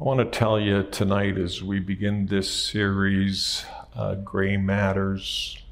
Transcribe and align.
I 0.00 0.04
want 0.04 0.18
to 0.18 0.38
tell 0.38 0.58
you 0.58 0.82
tonight 0.84 1.38
as 1.38 1.62
we 1.62 1.78
begin 1.78 2.26
this 2.26 2.50
series, 2.50 3.64
uh, 3.94 4.16
Gray 4.16 4.56
Matters, 4.56 5.62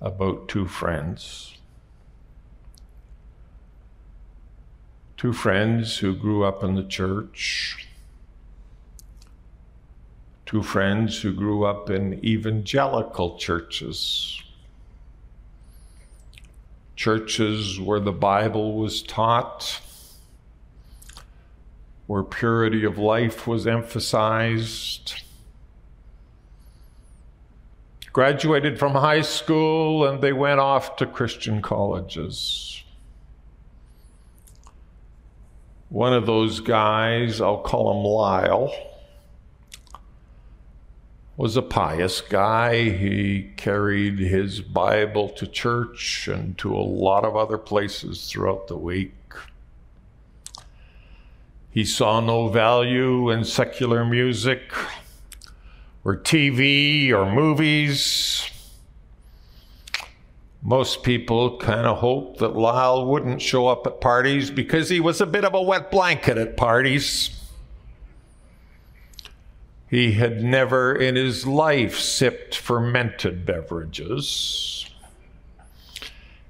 about 0.00 0.48
two 0.48 0.66
friends. 0.66 1.56
Two 5.16 5.32
friends 5.32 5.98
who 5.98 6.16
grew 6.16 6.42
up 6.42 6.64
in 6.64 6.74
the 6.74 6.82
church. 6.82 7.86
Two 10.44 10.62
friends 10.62 11.20
who 11.20 11.32
grew 11.32 11.64
up 11.64 11.90
in 11.90 12.24
evangelical 12.24 13.38
churches. 13.38 14.42
Churches 16.96 17.78
where 17.78 18.00
the 18.00 18.10
Bible 18.10 18.76
was 18.76 19.00
taught 19.02 19.80
where 22.06 22.22
purity 22.22 22.84
of 22.84 22.98
life 22.98 23.46
was 23.46 23.66
emphasized. 23.66 25.14
Graduated 28.12 28.78
from 28.78 28.92
high 28.92 29.22
school 29.22 30.06
and 30.06 30.22
they 30.22 30.32
went 30.32 30.60
off 30.60 30.96
to 30.96 31.06
Christian 31.06 31.60
colleges. 31.60 32.82
One 35.88 36.12
of 36.12 36.26
those 36.26 36.60
guys, 36.60 37.40
I'll 37.40 37.58
call 37.58 37.92
him 37.92 38.04
Lyle, 38.04 38.74
was 41.36 41.56
a 41.56 41.62
pious 41.62 42.20
guy. 42.20 42.90
He 42.90 43.52
carried 43.56 44.18
his 44.18 44.60
Bible 44.60 45.28
to 45.30 45.46
church 45.46 46.28
and 46.28 46.56
to 46.58 46.74
a 46.74 46.80
lot 46.80 47.24
of 47.24 47.36
other 47.36 47.58
places 47.58 48.30
throughout 48.30 48.68
the 48.68 48.76
week. 48.76 49.12
He 51.76 51.84
saw 51.84 52.20
no 52.20 52.48
value 52.48 53.28
in 53.28 53.44
secular 53.44 54.02
music 54.02 54.72
or 56.04 56.16
TV 56.16 57.10
or 57.10 57.30
movies. 57.30 58.50
Most 60.62 61.02
people 61.02 61.58
kind 61.58 61.86
of 61.86 61.98
hoped 61.98 62.38
that 62.38 62.56
Lyle 62.56 63.04
wouldn't 63.04 63.42
show 63.42 63.68
up 63.68 63.86
at 63.86 64.00
parties 64.00 64.50
because 64.50 64.88
he 64.88 65.00
was 65.00 65.20
a 65.20 65.26
bit 65.26 65.44
of 65.44 65.52
a 65.52 65.60
wet 65.60 65.90
blanket 65.90 66.38
at 66.38 66.56
parties. 66.56 67.38
He 69.90 70.12
had 70.12 70.42
never 70.42 70.94
in 70.94 71.14
his 71.14 71.46
life 71.46 71.98
sipped 71.98 72.56
fermented 72.56 73.44
beverages. 73.44 74.88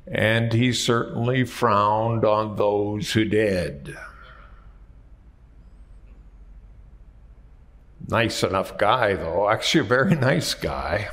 And 0.07 0.53
he 0.53 0.73
certainly 0.73 1.43
frowned 1.43 2.25
on 2.25 2.55
those 2.55 3.11
who 3.11 3.25
did. 3.25 3.97
Nice 8.09 8.43
enough 8.43 8.79
guy, 8.79 9.15
though. 9.15 9.49
Actually, 9.49 9.81
a 9.81 9.85
very 9.85 10.15
nice 10.17 10.55
guy, 10.55 11.09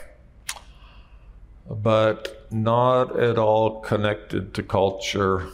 but 1.69 2.47
not 2.51 3.19
at 3.19 3.37
all 3.37 3.81
connected 3.81 4.53
to 4.53 4.63
culture 4.63 5.47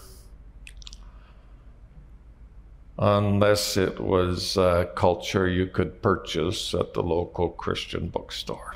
unless 3.02 3.78
it 3.78 4.00
was 4.00 4.58
culture 4.96 5.48
you 5.48 5.66
could 5.66 6.02
purchase 6.02 6.74
at 6.74 6.94
the 6.94 7.02
local 7.02 7.50
Christian 7.50 8.10
bookstore. 8.10 8.76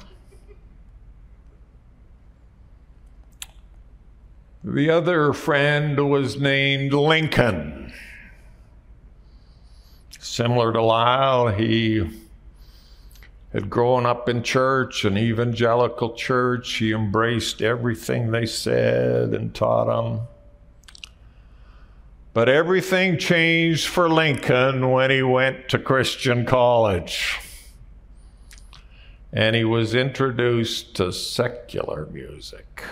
The 4.64 4.90
other 4.90 5.34
friend 5.34 6.10
was 6.10 6.40
named 6.40 6.94
Lincoln. 6.94 7.92
Similar 10.20 10.72
to 10.72 10.82
Lyle, 10.82 11.50
he 11.50 12.10
had 13.54 13.70
grown 13.70 14.06
up 14.06 14.28
in 14.28 14.42
church, 14.42 15.06
an 15.06 15.16
evangelical 15.16 16.16
church. 16.16 16.74
He 16.74 16.92
embraced 16.92 17.62
everything 17.62 18.32
they 18.32 18.48
said 18.48 19.34
and 19.34 19.54
taught 19.54 19.86
them. 19.86 20.28
But 22.34 22.50
everything 22.50 23.20
changed 23.20 23.88
for 23.88 24.10
Lincoln 24.10 24.90
when 24.90 25.12
he 25.12 25.22
went 25.22 25.70
to 25.70 25.78
Christian 25.78 26.48
college. 26.48 27.40
And 29.32 29.56
he 29.56 29.64
was 29.64 29.94
introduced 29.94 30.96
to 30.96 31.14
secular 31.14 32.08
music. 32.08 32.84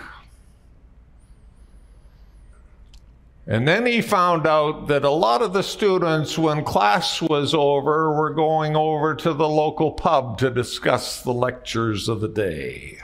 And 3.47 3.67
then 3.67 3.85
he 3.87 4.01
found 4.01 4.45
out 4.45 4.87
that 4.87 5.03
a 5.03 5.09
lot 5.09 5.41
of 5.41 5.51
the 5.51 5.63
students, 5.63 6.37
when 6.37 6.63
class 6.63 7.21
was 7.21 7.53
over, 7.55 8.13
were 8.13 8.29
going 8.29 8.75
over 8.75 9.15
to 9.15 9.33
the 9.33 9.49
local 9.49 9.91
pub 9.91 10.37
to 10.39 10.51
discuss 10.51 11.23
the 11.23 11.33
lectures 11.33 12.07
of 12.07 12.21
the 12.21 12.27
day. 12.27 12.99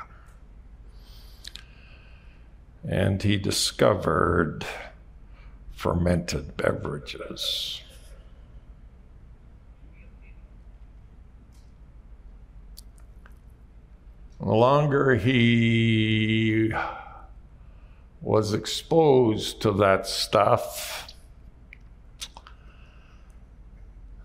And 2.87 3.21
he 3.21 3.37
discovered 3.37 4.65
fermented 5.71 6.55
beverages. 6.55 7.81
The 14.39 14.45
longer 14.45 15.15
he 15.15 16.71
was 18.21 18.53
exposed 18.53 19.61
to 19.61 19.71
that 19.71 20.07
stuff, 20.07 21.13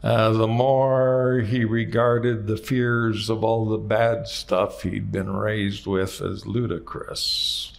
uh, 0.03 0.31
the 0.31 0.49
more 0.49 1.45
he 1.47 1.65
regarded 1.65 2.47
the 2.47 2.57
fears 2.57 3.31
of 3.31 3.45
all 3.45 3.67
the 3.67 3.79
bad 3.79 4.27
stuff 4.27 4.83
he'd 4.83 5.13
been 5.13 5.31
raised 5.31 5.87
with 5.87 6.21
as 6.21 6.47
ludicrous. 6.47 7.79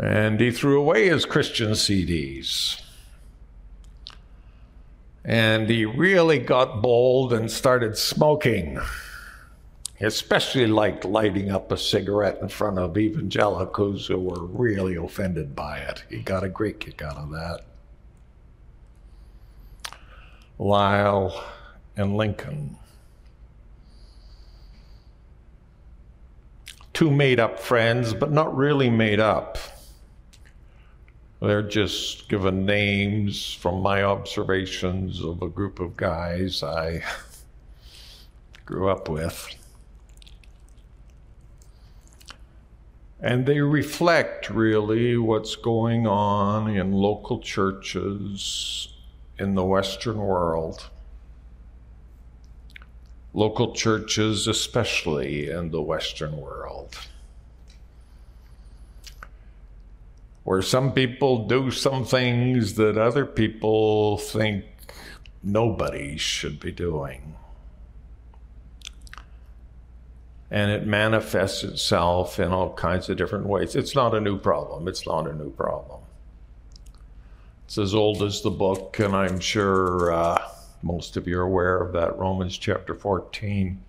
And 0.00 0.40
he 0.40 0.50
threw 0.50 0.80
away 0.80 1.08
his 1.08 1.24
Christian 1.24 1.72
CDs. 1.72 2.80
And 5.24 5.68
he 5.70 5.84
really 5.84 6.38
got 6.38 6.82
bold 6.82 7.32
and 7.32 7.50
started 7.50 7.96
smoking. 7.96 8.78
Especially 10.04 10.66
liked 10.66 11.04
lighting 11.04 11.50
up 11.50 11.72
a 11.72 11.78
cigarette 11.78 12.38
in 12.42 12.48
front 12.48 12.78
of 12.78 12.98
evangelicals 12.98 14.06
who 14.06 14.18
were 14.18 14.44
really 14.44 14.96
offended 14.96 15.56
by 15.56 15.78
it. 15.78 16.04
He 16.10 16.18
got 16.18 16.44
a 16.44 16.48
great 16.48 16.78
kick 16.78 17.00
out 17.00 17.16
of 17.16 17.30
that. 17.30 17.60
Lyle 20.58 21.44
and 21.96 22.16
Lincoln. 22.16 22.76
Two 26.92 27.10
made 27.10 27.40
up 27.40 27.58
friends, 27.58 28.12
but 28.12 28.30
not 28.30 28.54
really 28.56 28.90
made 28.90 29.20
up. 29.20 29.58
They're 31.40 31.62
just 31.62 32.28
given 32.28 32.64
names 32.66 33.52
from 33.54 33.80
my 33.80 34.02
observations 34.02 35.22
of 35.22 35.42
a 35.42 35.48
group 35.48 35.80
of 35.80 35.96
guys 35.96 36.62
I 36.62 37.02
grew 38.66 38.88
up 38.88 39.08
with. 39.08 39.56
And 43.24 43.46
they 43.46 43.62
reflect 43.62 44.50
really 44.50 45.16
what's 45.16 45.56
going 45.56 46.06
on 46.06 46.68
in 46.68 46.92
local 46.92 47.38
churches 47.38 48.88
in 49.38 49.54
the 49.54 49.64
Western 49.64 50.18
world. 50.18 50.90
Local 53.32 53.72
churches, 53.72 54.46
especially 54.46 55.48
in 55.48 55.70
the 55.70 55.80
Western 55.80 56.36
world. 56.36 56.98
Where 60.42 60.60
some 60.60 60.92
people 60.92 61.48
do 61.48 61.70
some 61.70 62.04
things 62.04 62.74
that 62.74 62.98
other 62.98 63.24
people 63.24 64.18
think 64.18 64.66
nobody 65.42 66.18
should 66.18 66.60
be 66.60 66.72
doing 66.72 67.36
and 70.50 70.70
it 70.70 70.86
manifests 70.86 71.64
itself 71.64 72.38
in 72.38 72.52
all 72.52 72.72
kinds 72.74 73.08
of 73.08 73.16
different 73.16 73.46
ways. 73.46 73.74
It's 73.74 73.94
not 73.94 74.14
a 74.14 74.20
new 74.20 74.38
problem. 74.38 74.88
It's 74.88 75.06
not 75.06 75.28
a 75.28 75.32
new 75.32 75.50
problem. 75.50 76.00
It's 77.64 77.78
as 77.78 77.94
old 77.94 78.22
as 78.22 78.42
the 78.42 78.50
book, 78.50 78.98
and 79.00 79.16
I'm 79.16 79.40
sure 79.40 80.12
uh, 80.12 80.48
most 80.82 81.16
of 81.16 81.26
you 81.26 81.38
are 81.38 81.42
aware 81.42 81.78
of 81.78 81.92
that. 81.94 82.18
Romans 82.18 82.58
chapter 82.58 82.94
14 82.94 83.82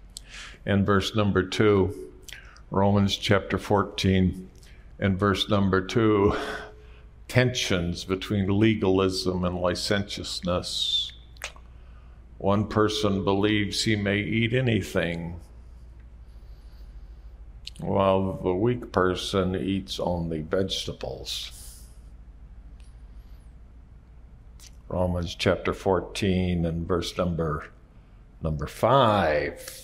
and 0.66 0.86
verse 0.86 1.14
number 1.14 1.44
2. 1.44 2.12
Romans 2.72 3.18
chapter 3.18 3.58
14 3.58 4.50
and 5.00 5.20
verse 5.20 5.50
number 5.50 5.82
2. 5.82 6.36
Tensions 7.28 8.06
between 8.06 8.48
legalism 8.48 9.44
and 9.44 9.60
licentiousness. 9.60 11.12
One 12.38 12.68
person 12.68 13.24
believes 13.24 13.84
he 13.84 13.96
may 13.96 14.20
eat 14.20 14.54
anything 14.54 15.40
while 17.80 18.34
the 18.42 18.54
weak 18.54 18.92
person 18.92 19.56
eats 19.56 20.00
only 20.00 20.42
vegetables. 20.42 21.52
Romans 24.88 25.36
chapter 25.36 25.74
14 25.74 26.66
and 26.66 26.88
verse 26.88 27.18
number 27.18 27.66
number 28.42 28.68
5. 28.68 29.82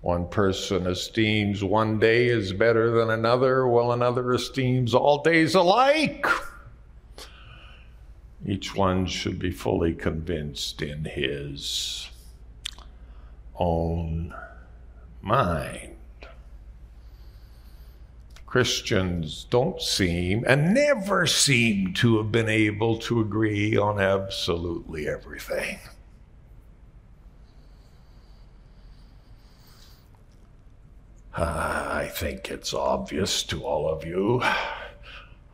One 0.00 0.28
person 0.28 0.86
esteems 0.86 1.64
one 1.64 1.98
day 1.98 2.28
as 2.28 2.52
better 2.52 2.90
than 2.92 3.10
another, 3.10 3.66
while 3.66 3.90
another 3.90 4.32
esteems 4.32 4.94
all 4.94 5.22
days 5.22 5.56
alike. 5.56 6.24
Each 8.46 8.76
one 8.76 9.06
should 9.06 9.40
be 9.40 9.50
fully 9.50 9.92
convinced 9.92 10.80
in 10.80 11.04
his 11.04 12.08
own 13.56 14.32
mind. 15.20 15.97
Christians 18.48 19.44
don't 19.50 19.82
seem 19.82 20.42
and 20.46 20.72
never 20.72 21.26
seem 21.26 21.92
to 21.92 22.16
have 22.16 22.32
been 22.32 22.48
able 22.48 22.96
to 23.00 23.20
agree 23.20 23.76
on 23.76 24.00
absolutely 24.00 25.06
everything. 25.06 25.78
Uh, 31.36 31.88
I 31.92 32.08
think 32.10 32.50
it's 32.50 32.72
obvious 32.72 33.42
to 33.44 33.62
all 33.64 33.86
of 33.86 34.06
you, 34.06 34.42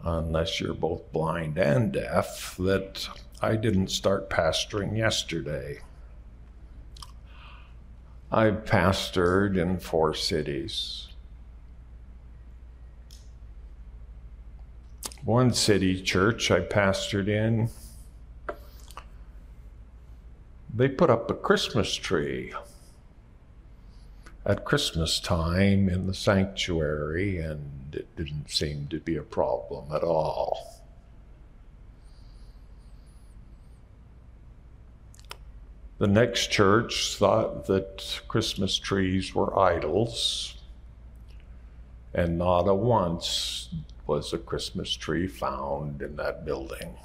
unless 0.05 0.61
you're 0.61 0.73
both 0.73 1.11
blind 1.11 1.59
and 1.59 1.93
deaf, 1.93 2.55
that 2.61 3.09
I 3.43 3.57
didn't 3.57 3.89
start 3.89 4.31
pastoring 4.31 4.97
yesterday. 4.97 5.81
I've 8.31 8.65
pastored 8.65 9.59
in 9.59 9.79
four 9.79 10.15
cities. 10.15 11.09
One 15.25 15.55
city 15.55 16.03
church 16.03 16.51
I 16.51 16.61
pastored 16.61 17.29
in, 17.29 17.71
they 20.73 20.87
put 20.87 21.09
up 21.09 21.31
a 21.31 21.35
Christmas 21.35 21.95
tree 21.95 22.53
at 24.45 24.67
Christmas 24.67 25.19
time 25.19 25.89
in 25.89 26.07
the 26.07 26.13
sanctuary, 26.13 27.39
and 27.39 27.95
it 27.95 28.15
didn't 28.17 28.51
seem 28.51 28.89
to 28.89 29.01
be 29.01 29.17
a 29.17 29.23
problem 29.23 29.91
at 29.95 30.03
all. 30.03 30.83
The 35.97 36.07
next 36.07 36.51
church 36.51 37.17
thought 37.17 37.65
that 37.67 38.21
Christmas 38.29 38.77
trees 38.77 39.35
were 39.35 39.59
idols, 39.59 40.59
and 42.13 42.37
not 42.37 42.69
a 42.69 42.75
once 42.75 43.71
was 44.07 44.33
a 44.33 44.39
Christmas 44.39 44.95
tree 44.95 45.27
found 45.27 46.03
in 46.03 46.17
that 46.17 46.45
building. 46.45 46.97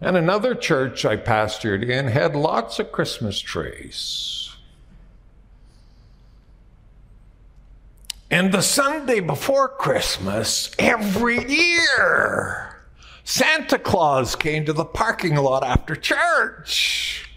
And 0.00 0.16
another 0.16 0.54
church 0.54 1.04
I 1.04 1.16
pastored 1.16 1.88
in 1.88 2.06
had 2.06 2.36
lots 2.36 2.78
of 2.78 2.92
Christmas 2.92 3.40
trees. 3.40 4.54
And 8.30 8.52
the 8.52 8.62
Sunday 8.62 9.20
before 9.20 9.68
Christmas, 9.68 10.70
every 10.78 11.48
year, 11.48 12.76
Santa 13.24 13.78
Claus 13.78 14.36
came 14.36 14.64
to 14.66 14.72
the 14.72 14.84
parking 14.84 15.34
lot 15.34 15.64
after 15.64 15.96
church 15.96 17.27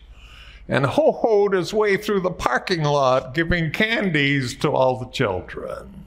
and 0.67 0.85
ho 0.85 1.11
hoed 1.11 1.53
his 1.53 1.73
way 1.73 1.97
through 1.97 2.21
the 2.21 2.31
parking 2.31 2.83
lot 2.83 3.33
giving 3.33 3.71
candies 3.71 4.55
to 4.55 4.71
all 4.71 4.97
the 4.97 5.09
children. 5.09 6.05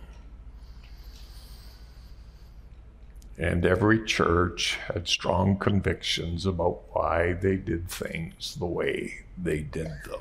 And 3.36 3.66
every 3.66 4.04
church 4.04 4.78
had 4.92 5.08
strong 5.08 5.58
convictions 5.58 6.46
about 6.46 6.82
why 6.92 7.32
they 7.32 7.56
did 7.56 7.88
things 7.88 8.54
the 8.54 8.66
way 8.66 9.24
they 9.36 9.60
did 9.60 9.90
them. 10.04 10.20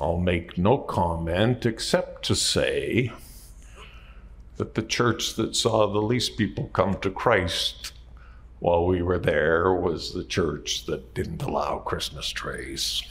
I'll 0.00 0.18
make 0.18 0.58
no 0.58 0.78
comment 0.78 1.66
except 1.66 2.24
to 2.26 2.36
say 2.36 3.12
that 4.58 4.74
the 4.74 4.82
church 4.82 5.34
that 5.36 5.56
saw 5.56 5.86
the 5.86 6.02
least 6.02 6.36
people 6.36 6.70
come 6.72 6.98
to 7.00 7.10
Christ 7.10 7.92
while 8.60 8.86
we 8.86 9.02
were 9.02 9.18
there 9.18 9.72
was 9.72 10.12
the 10.12 10.24
church 10.24 10.86
that 10.86 11.14
didn't 11.14 11.42
allow 11.42 11.78
Christmas 11.78 12.28
trees. 12.28 13.02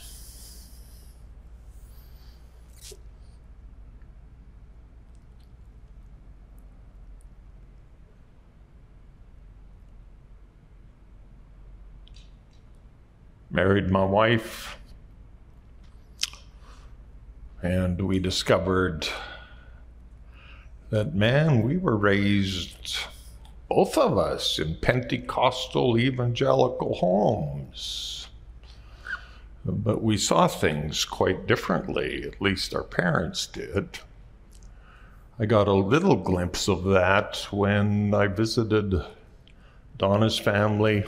Married 13.50 13.90
my 13.90 14.04
wife, 14.04 14.76
and 17.62 18.00
we 18.02 18.18
discovered 18.18 19.08
that, 20.90 21.14
man, 21.14 21.62
we 21.62 21.76
were 21.78 21.96
raised 21.96 22.98
both 23.68 23.98
of 23.98 24.16
us 24.16 24.58
in 24.58 24.76
Pentecostal 24.76 25.98
evangelical 25.98 26.94
homes. 26.94 28.28
But 29.64 30.02
we 30.02 30.16
saw 30.16 30.48
things 30.48 31.04
quite 31.04 31.46
differently, 31.46 32.24
at 32.24 32.40
least 32.40 32.74
our 32.74 32.82
parents 32.82 33.46
did. 33.46 33.98
I 35.38 35.44
got 35.46 35.68
a 35.68 35.74
little 35.74 36.16
glimpse 36.16 36.68
of 36.68 36.84
that 36.84 37.46
when 37.50 38.14
I 38.14 38.26
visited 38.26 38.94
Donna's 39.98 40.38
family 40.38 41.04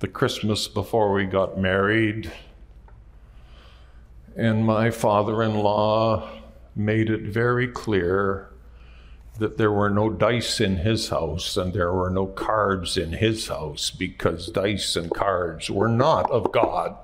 the 0.00 0.08
Christmas 0.08 0.68
before 0.68 1.12
we 1.12 1.24
got 1.24 1.58
married. 1.58 2.32
And 4.36 4.64
my 4.64 4.90
father 4.90 5.42
in 5.42 5.58
law 5.58 6.30
made 6.74 7.10
it 7.10 7.22
very 7.22 7.68
clear 7.68 8.48
that 9.38 9.56
there 9.56 9.72
were 9.72 9.90
no 9.90 10.10
dice 10.10 10.60
in 10.60 10.78
his 10.78 11.08
house 11.08 11.56
and 11.56 11.72
there 11.72 11.92
were 11.92 12.10
no 12.10 12.26
cards 12.26 12.96
in 12.96 13.12
his 13.12 13.46
house 13.48 13.90
because 13.90 14.48
dice 14.48 14.96
and 14.96 15.10
cards 15.12 15.70
were 15.70 15.88
not 15.88 16.28
of 16.30 16.50
God. 16.50 16.96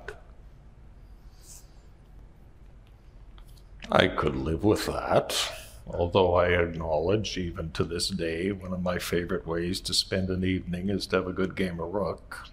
I 3.90 4.08
could 4.08 4.34
live 4.34 4.64
with 4.64 4.86
that, 4.86 5.36
although 5.86 6.34
I 6.34 6.48
acknowledge, 6.48 7.38
even 7.38 7.70
to 7.72 7.84
this 7.84 8.08
day, 8.08 8.50
one 8.50 8.72
of 8.72 8.82
my 8.82 8.98
favorite 8.98 9.46
ways 9.46 9.80
to 9.82 9.94
spend 9.94 10.30
an 10.30 10.42
evening 10.42 10.88
is 10.88 11.06
to 11.08 11.16
have 11.16 11.28
a 11.28 11.32
good 11.32 11.54
game 11.54 11.78
of 11.78 11.92
rook. 11.92 12.48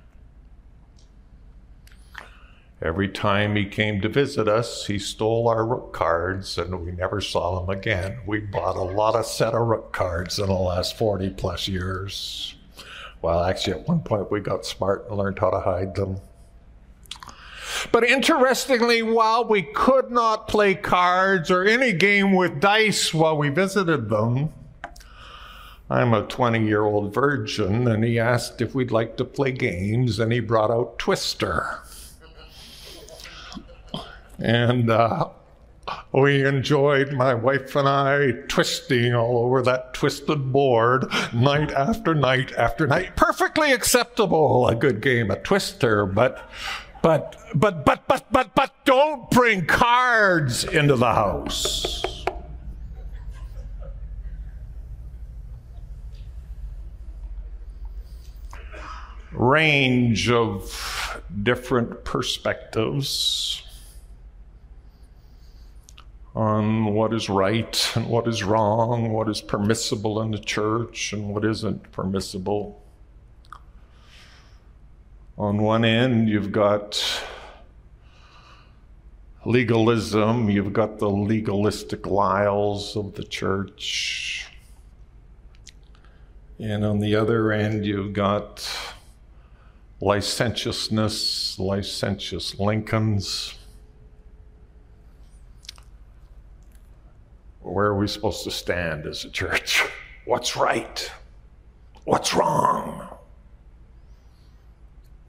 Every 2.83 3.09
time 3.09 3.55
he 3.55 3.65
came 3.65 4.01
to 4.01 4.09
visit 4.09 4.47
us, 4.47 4.87
he 4.87 4.97
stole 4.97 5.47
our 5.47 5.63
rook 5.63 5.93
cards 5.93 6.57
and 6.57 6.83
we 6.83 6.91
never 6.91 7.21
saw 7.21 7.59
them 7.59 7.69
again. 7.69 8.17
We 8.25 8.39
bought 8.39 8.75
a 8.75 8.81
lot 8.81 9.15
of 9.15 9.27
set 9.27 9.53
of 9.53 9.67
rook 9.67 9.91
cards 9.91 10.39
in 10.39 10.47
the 10.47 10.53
last 10.53 10.97
40 10.97 11.29
plus 11.31 11.67
years. 11.67 12.55
Well, 13.21 13.43
actually, 13.43 13.73
at 13.73 13.87
one 13.87 13.99
point 13.99 14.31
we 14.31 14.39
got 14.39 14.65
smart 14.65 15.05
and 15.07 15.17
learned 15.17 15.37
how 15.37 15.51
to 15.51 15.59
hide 15.59 15.93
them. 15.93 16.21
But 17.91 18.03
interestingly, 18.03 19.03
while 19.03 19.47
we 19.47 19.61
could 19.61 20.09
not 20.09 20.47
play 20.47 20.73
cards 20.73 21.51
or 21.51 21.63
any 21.63 21.93
game 21.93 22.33
with 22.33 22.59
dice 22.59 23.13
while 23.13 23.37
we 23.37 23.49
visited 23.49 24.09
them, 24.09 24.49
I'm 25.87 26.13
a 26.13 26.23
20 26.23 26.65
year 26.65 26.83
old 26.83 27.13
virgin, 27.13 27.87
and 27.87 28.03
he 28.03 28.17
asked 28.17 28.61
if 28.61 28.73
we'd 28.73 28.91
like 28.91 29.17
to 29.17 29.25
play 29.25 29.51
games, 29.51 30.19
and 30.19 30.31
he 30.31 30.39
brought 30.39 30.71
out 30.71 30.97
Twister. 30.97 31.81
And 34.43 34.89
uh, 34.89 35.29
we 36.11 36.45
enjoyed, 36.45 37.13
my 37.13 37.33
wife 37.33 37.75
and 37.75 37.87
I, 37.87 38.31
twisting 38.47 39.13
all 39.13 39.37
over 39.37 39.61
that 39.61 39.93
twisted 39.93 40.51
board 40.51 41.05
night 41.33 41.71
after 41.71 42.13
night 42.13 42.51
after 42.53 42.87
night. 42.87 43.15
Perfectly 43.15 43.71
acceptable, 43.71 44.67
a 44.67 44.75
good 44.75 45.01
game 45.01 45.31
of 45.31 45.43
Twister, 45.43 46.05
but, 46.05 46.49
but, 47.01 47.35
but, 47.55 47.85
but, 47.85 48.07
but, 48.07 48.31
but, 48.31 48.55
but 48.55 48.85
don't 48.85 49.29
bring 49.31 49.65
cards 49.65 50.63
into 50.63 50.95
the 50.95 51.13
house. 51.13 52.03
Range 59.31 60.29
of 60.29 61.21
different 61.41 62.03
perspectives 62.03 63.63
on 66.35 66.93
what 66.93 67.13
is 67.13 67.29
right 67.29 67.91
and 67.95 68.07
what 68.07 68.27
is 68.27 68.43
wrong, 68.43 69.11
what 69.11 69.27
is 69.27 69.41
permissible 69.41 70.21
in 70.21 70.31
the 70.31 70.39
church 70.39 71.13
and 71.13 71.33
what 71.33 71.43
isn't 71.43 71.91
permissible. 71.91 72.81
On 75.37 75.57
one 75.57 75.83
end, 75.83 76.29
you've 76.29 76.51
got 76.51 77.03
legalism, 79.45 80.49
you've 80.49 80.73
got 80.73 80.99
the 80.99 81.09
legalistic 81.09 82.05
Lyles 82.05 82.95
of 82.95 83.15
the 83.15 83.23
church. 83.23 84.47
And 86.59 86.85
on 86.85 86.99
the 86.99 87.15
other 87.15 87.51
end, 87.51 87.85
you've 87.85 88.13
got 88.13 88.69
licentiousness, 89.99 91.57
licentious 91.57 92.59
Lincolns. 92.59 93.55
Where 97.81 97.89
are 97.89 97.97
we 97.97 98.07
supposed 98.07 98.43
to 98.43 98.51
stand 98.51 99.07
as 99.07 99.25
a 99.25 99.29
church? 99.31 99.83
What's 100.25 100.55
right? 100.55 101.11
What's 102.03 102.31
wrong? 102.35 103.07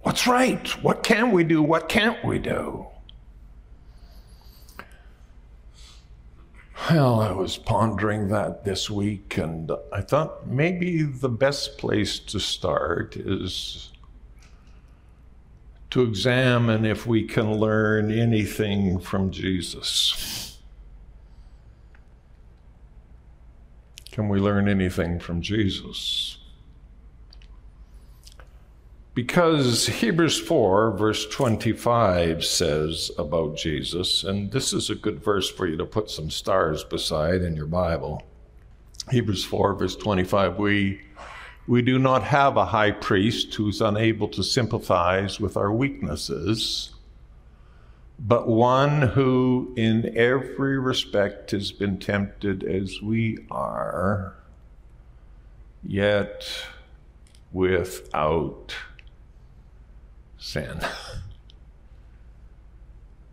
What's 0.02 0.26
right? 0.26 0.68
What 0.82 1.02
can 1.02 1.32
we 1.32 1.44
do? 1.44 1.62
What 1.62 1.88
can't 1.88 2.22
we 2.22 2.38
do? 2.38 2.88
Well, 6.90 7.20
I 7.20 7.32
was 7.32 7.56
pondering 7.56 8.28
that 8.28 8.66
this 8.66 8.90
week, 8.90 9.38
and 9.38 9.72
I 9.90 10.02
thought 10.02 10.46
maybe 10.46 11.04
the 11.04 11.30
best 11.30 11.78
place 11.78 12.18
to 12.18 12.38
start 12.38 13.16
is 13.16 13.92
to 15.88 16.02
examine 16.02 16.84
if 16.84 17.06
we 17.06 17.26
can 17.26 17.54
learn 17.54 18.10
anything 18.12 18.98
from 18.98 19.30
Jesus. 19.30 20.51
Can 24.12 24.28
we 24.28 24.38
learn 24.38 24.68
anything 24.68 25.18
from 25.18 25.40
Jesus? 25.40 26.36
Because 29.14 29.86
Hebrews 29.86 30.38
4, 30.38 30.96
verse 30.98 31.26
25 31.28 32.44
says 32.44 33.10
about 33.16 33.56
Jesus, 33.56 34.22
and 34.22 34.52
this 34.52 34.74
is 34.74 34.90
a 34.90 34.94
good 34.94 35.22
verse 35.22 35.50
for 35.50 35.66
you 35.66 35.78
to 35.78 35.86
put 35.86 36.10
some 36.10 36.30
stars 36.30 36.84
beside 36.84 37.40
in 37.40 37.56
your 37.56 37.66
Bible. 37.66 38.22
Hebrews 39.10 39.44
4, 39.44 39.74
verse 39.74 39.96
25, 39.96 40.58
we, 40.58 41.00
we 41.66 41.80
do 41.80 41.98
not 41.98 42.22
have 42.22 42.58
a 42.58 42.66
high 42.66 42.90
priest 42.90 43.54
who's 43.54 43.80
unable 43.80 44.28
to 44.28 44.42
sympathize 44.42 45.40
with 45.40 45.56
our 45.56 45.72
weaknesses, 45.72 46.92
but 48.24 48.46
one 48.46 49.02
who 49.02 49.74
in 49.76 50.16
every 50.16 50.78
respect 50.78 51.50
has 51.50 51.72
been 51.72 51.98
tempted 51.98 52.62
as 52.62 53.02
we 53.02 53.44
are, 53.50 54.34
yet 55.82 56.46
without 57.52 58.76
sin. 60.38 60.80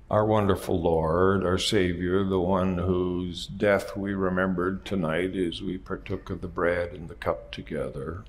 Our 0.10 0.25
wonderful 0.25 0.81
Lord, 0.81 1.46
our 1.46 1.60
Savior, 1.60 2.24
the 2.24 2.39
one 2.39 2.79
whose 2.79 3.46
death 3.46 3.96
we 3.96 4.15
remembered 4.15 4.84
tonight 4.84 5.36
as 5.36 5.62
we 5.62 5.77
partook 5.77 6.31
of 6.31 6.41
the 6.41 6.48
bread 6.48 6.93
and 6.93 7.08
the 7.08 7.13
cup 7.13 7.51
together, 7.51 8.24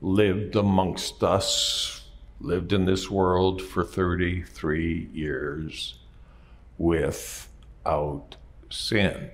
lived 0.00 0.56
amongst 0.56 1.22
us, 1.22 2.01
lived 2.42 2.72
in 2.72 2.84
this 2.84 3.10
world 3.10 3.62
for 3.62 3.84
33 3.84 5.08
years 5.12 5.94
without 6.76 8.36
sin. 8.68 9.30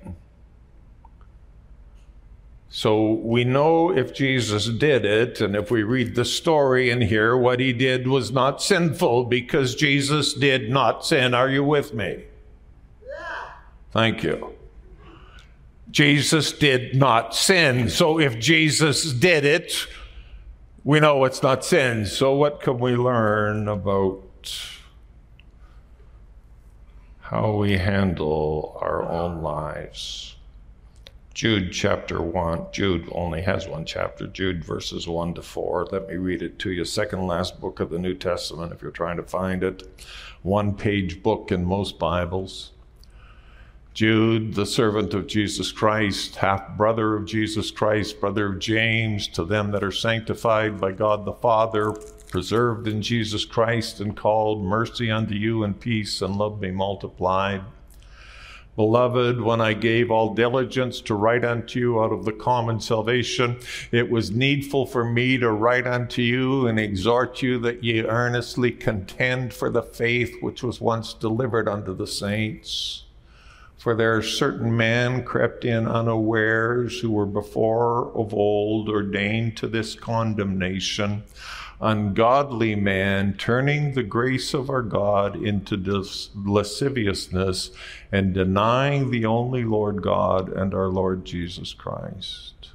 So 2.71 3.13
we 3.13 3.45
know 3.45 3.91
if 3.91 4.13
Jesus 4.13 4.67
did 4.67 5.07
it, 5.07 5.41
and 5.41 5.57
if 5.57 5.71
we 5.71 5.83
read 5.83 6.15
the 6.15 6.25
story 6.25 6.91
in 6.91 7.01
here, 7.01 7.35
what 7.37 7.61
he 7.61 7.73
did 7.73 8.07
was 8.07 8.31
not 8.31 8.63
sinful 8.63 9.25
because 9.25 9.75
Jesus 9.75 10.35
did 10.35 10.69
not 10.69 11.05
sin. 11.05 11.33
Are 11.33 11.49
you 11.49 11.65
with 11.65 11.95
me? 11.95 12.25
Yeah. 13.03 13.53
Thank 13.91 14.23
you. 14.23 14.55
Jesus 15.91 16.53
did 16.53 16.95
not 16.95 17.35
sin. 17.35 17.89
So 17.89 18.21
if 18.21 18.39
Jesus 18.39 19.15
did 19.15 19.47
it, 19.47 19.87
we 20.89 21.01
know 21.01 21.23
it's 21.25 21.43
not 21.43 21.63
sin. 21.63 22.07
So 22.07 22.35
what 22.35 22.63
can 22.63 22.79
we 22.79 22.97
learn 22.97 23.69
about 23.69 24.23
how 27.21 27.57
we 27.57 27.77
handle 27.77 28.79
our 28.81 29.03
own 29.03 29.43
lives? 29.43 30.37
Jude 31.35 31.75
chapter 31.75 32.23
1. 32.23 32.69
Jude 32.73 33.07
only 33.13 33.43
has 33.43 33.69
one 33.69 33.85
chapter. 33.85 34.27
Jude 34.29 34.65
verses 34.65 35.07
1 35.07 35.35
to 35.35 35.43
4. 35.43 35.89
Let 35.93 36.09
me 36.09 36.15
read 36.15 36.41
it 36.41 36.59
to 36.61 36.71
you. 36.71 36.87
Second 36.87 37.27
last 37.27 37.61
book 37.61 37.81
of 37.81 37.91
the 37.91 37.99
New 37.99 38.15
Testament, 38.15 38.73
if 38.73 38.81
you're 38.81 38.91
trying 38.91 39.19
to 39.19 39.23
find 39.23 39.63
it. 39.63 39.87
One 40.41 40.75
page 40.75 41.23
book 41.23 41.53
in 41.53 41.67
most 41.67 41.99
Bibles. 41.99 42.71
Jude, 43.99 44.55
the 44.55 44.65
servant 44.65 45.13
of 45.13 45.27
Jesus 45.27 45.73
Christ, 45.73 46.37
half 46.37 46.77
brother 46.77 47.17
of 47.17 47.27
Jesus 47.27 47.73
Christ, 47.73 48.21
brother 48.21 48.53
of 48.53 48.61
James, 48.61 49.27
to 49.27 49.45
them 49.45 49.73
that 49.73 49.83
are 49.83 49.91
sanctified 49.91 50.81
by 50.81 50.93
God 50.93 51.25
the 51.25 51.33
Father, 51.33 51.91
preserved 52.31 52.87
in 52.87 53.03
Jesus 53.03 53.45
Christ, 53.45 53.99
and 53.99 54.17
called, 54.17 54.63
mercy 54.63 55.11
unto 55.11 55.35
you 55.35 55.65
and 55.65 55.81
peace 55.81 56.23
and 56.23 56.37
love 56.37 56.61
be 56.61 56.71
multiplied. 56.71 57.63
Beloved, 58.77 59.41
when 59.41 59.61
I 59.61 59.73
gave 59.73 60.13
all 60.13 60.33
diligence 60.33 61.01
to 61.01 61.17
write 61.17 61.45
unto 61.45 61.81
you 61.81 62.01
out 62.01 62.13
of 62.13 62.25
the 62.25 62.31
common 62.31 62.79
salvation, 62.79 63.59
it 63.91 64.09
was 64.09 64.31
needful 64.31 64.87
for 64.87 65.05
me 65.05 65.39
to 65.39 65.51
write 65.51 65.89
unto 65.89 66.23
you 66.23 66.69
and 66.69 66.79
exhort 66.79 67.43
you 67.43 67.59
that 67.59 67.83
ye 67.83 68.05
earnestly 68.05 68.71
contend 68.71 69.53
for 69.53 69.71
the 69.71 69.83
faith 69.83 70.37
which 70.41 70.63
was 70.63 70.81
once 70.81 71.15
delivered 71.15 71.69
unto 71.69 71.97
the 71.97 72.07
saints. 72.07 73.03
For 73.79 73.95
there 73.95 74.17
are 74.17 74.23
certain 74.23 74.77
men 74.77 75.25
crept 75.25 75.65
in 75.65 75.87
unawares 75.87 77.01
who 77.01 77.13
were 77.13 77.27
before 77.27 78.11
of 78.15 78.35
old 78.35 78.89
ordained 78.89 79.57
to 79.59 79.69
this 79.69 79.95
condemnation 79.95 81.23
ungodly 81.81 82.75
man, 82.75 83.35
turning 83.35 83.93
the 83.93 84.03
grace 84.03 84.53
of 84.55 84.69
our 84.69 84.83
God 84.83 85.37
into 85.37 85.77
lasciviousness 86.35 87.71
and 88.11 88.35
denying 88.35 89.11
the 89.11 89.27
only 89.27 89.65
Lord 89.65 90.03
God 90.03 90.49
and 90.49 90.75
our 90.75 90.89
Lord 90.89 91.25
Jesus 91.25 91.73
Christ. 91.73 92.71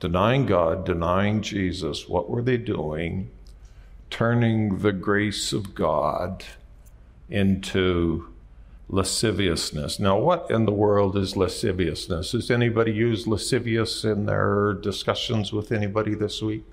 Denying 0.00 0.46
God, 0.46 0.84
denying 0.84 1.42
Jesus, 1.42 2.08
what 2.08 2.28
were 2.28 2.42
they 2.42 2.56
doing? 2.56 3.30
Turning 4.10 4.80
the 4.80 4.92
grace 4.92 5.52
of 5.52 5.74
God 5.74 6.44
into 7.30 8.31
lasciviousness. 8.88 9.98
Now, 9.98 10.18
what 10.18 10.50
in 10.50 10.66
the 10.66 10.72
world 10.72 11.16
is 11.16 11.36
lasciviousness? 11.36 12.32
Has 12.32 12.50
anybody 12.50 12.92
used 12.92 13.26
lascivious 13.26 14.04
in 14.04 14.26
their 14.26 14.74
discussions 14.74 15.52
with 15.52 15.72
anybody 15.72 16.14
this 16.14 16.42
week? 16.42 16.64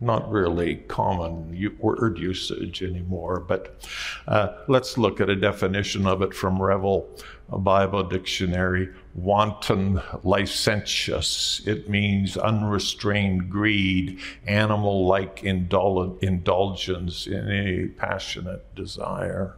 not 0.00 0.30
really 0.30 0.76
common 0.88 1.76
word 1.78 2.18
usage 2.18 2.82
anymore, 2.82 3.38
but 3.38 3.86
uh, 4.26 4.48
let's 4.66 4.96
look 4.96 5.20
at 5.20 5.28
a 5.28 5.36
definition 5.36 6.06
of 6.06 6.22
it 6.22 6.32
from 6.32 6.60
Revell 6.60 7.06
Bible 7.50 8.04
Dictionary. 8.04 8.88
Wanton 9.14 10.00
licentious. 10.24 11.60
It 11.66 11.90
means 11.90 12.36
unrestrained 12.36 13.50
greed, 13.50 14.18
animal 14.46 15.06
like 15.06 15.42
indul- 15.42 16.22
indulgence 16.22 17.26
in 17.26 17.50
any 17.50 17.86
passionate 17.86 18.74
desire. 18.74 19.56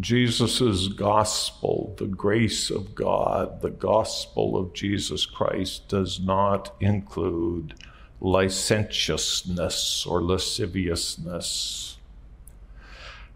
Jesus' 0.00 0.88
gospel, 0.88 1.94
the 1.98 2.06
grace 2.06 2.68
of 2.68 2.94
God, 2.94 3.60
the 3.60 3.70
gospel 3.70 4.56
of 4.56 4.72
Jesus 4.72 5.24
Christ 5.24 5.88
does 5.88 6.18
not 6.18 6.74
include 6.80 7.74
licentiousness 8.20 10.04
or 10.04 10.20
lasciviousness. 10.20 11.96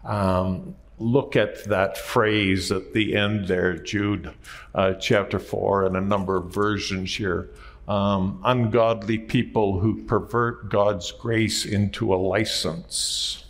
Um, 0.03 0.75
look 0.97 1.37
at 1.37 1.63
that 1.65 1.97
phrase 1.97 2.71
at 2.71 2.93
the 2.93 3.15
end 3.15 3.47
there, 3.47 3.77
Jude 3.77 4.33
uh, 4.75 4.93
chapter 4.95 5.39
4, 5.39 5.85
and 5.85 5.95
a 5.95 6.01
number 6.01 6.35
of 6.35 6.53
versions 6.53 7.15
here. 7.15 7.49
Um, 7.87 8.41
ungodly 8.43 9.17
people 9.17 9.79
who 9.79 10.03
pervert 10.03 10.69
God's 10.69 11.11
grace 11.11 11.65
into 11.65 12.13
a 12.13 12.17
license. 12.17 13.45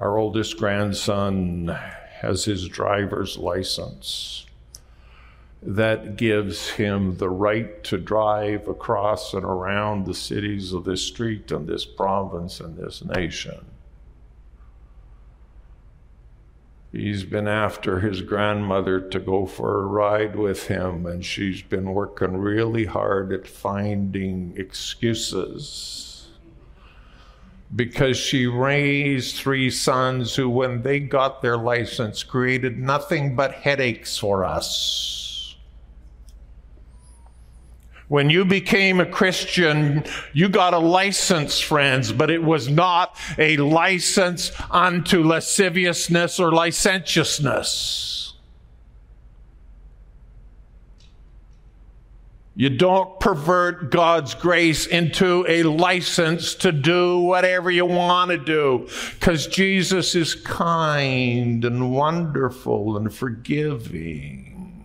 Our 0.00 0.16
oldest 0.16 0.56
grandson 0.56 1.68
has 2.20 2.46
his 2.46 2.68
driver's 2.68 3.36
license. 3.36 4.46
That 5.62 6.16
gives 6.16 6.70
him 6.70 7.18
the 7.18 7.28
right 7.28 7.84
to 7.84 7.98
drive 7.98 8.66
across 8.66 9.34
and 9.34 9.44
around 9.44 10.06
the 10.06 10.14
cities 10.14 10.72
of 10.72 10.84
this 10.84 11.02
street 11.02 11.52
and 11.52 11.66
this 11.66 11.84
province 11.84 12.60
and 12.60 12.78
this 12.78 13.04
nation. 13.04 13.66
He's 16.92 17.24
been 17.24 17.46
after 17.46 18.00
his 18.00 18.22
grandmother 18.22 19.00
to 19.00 19.20
go 19.20 19.44
for 19.44 19.82
a 19.82 19.86
ride 19.86 20.34
with 20.34 20.68
him, 20.68 21.04
and 21.04 21.22
she's 21.22 21.60
been 21.60 21.92
working 21.92 22.38
really 22.38 22.86
hard 22.86 23.34
at 23.34 23.46
finding 23.46 24.54
excuses 24.56 26.09
because 27.74 28.16
she 28.16 28.46
raised 28.46 29.36
three 29.36 29.70
sons 29.70 30.34
who, 30.34 30.48
when 30.48 30.82
they 30.82 30.98
got 30.98 31.40
their 31.40 31.56
license, 31.56 32.22
created 32.22 32.78
nothing 32.78 33.36
but 33.36 33.52
headaches 33.52 34.18
for 34.18 34.44
us. 34.44 35.56
When 38.08 38.28
you 38.28 38.44
became 38.44 38.98
a 38.98 39.06
Christian, 39.06 40.02
you 40.32 40.48
got 40.48 40.74
a 40.74 40.78
license, 40.78 41.60
friends, 41.60 42.10
but 42.10 42.28
it 42.28 42.42
was 42.42 42.68
not 42.68 43.16
a 43.38 43.56
license 43.58 44.50
unto 44.68 45.22
lasciviousness 45.22 46.40
or 46.40 46.50
licentiousness. 46.50 48.19
You 52.56 52.68
don't 52.68 53.20
pervert 53.20 53.90
God's 53.90 54.34
grace 54.34 54.86
into 54.86 55.44
a 55.48 55.62
license 55.62 56.54
to 56.56 56.72
do 56.72 57.20
whatever 57.20 57.70
you 57.70 57.86
want 57.86 58.32
to 58.32 58.38
do 58.38 58.88
because 59.18 59.46
Jesus 59.46 60.14
is 60.14 60.34
kind 60.34 61.64
and 61.64 61.92
wonderful 61.92 62.96
and 62.96 63.14
forgiving. 63.14 64.84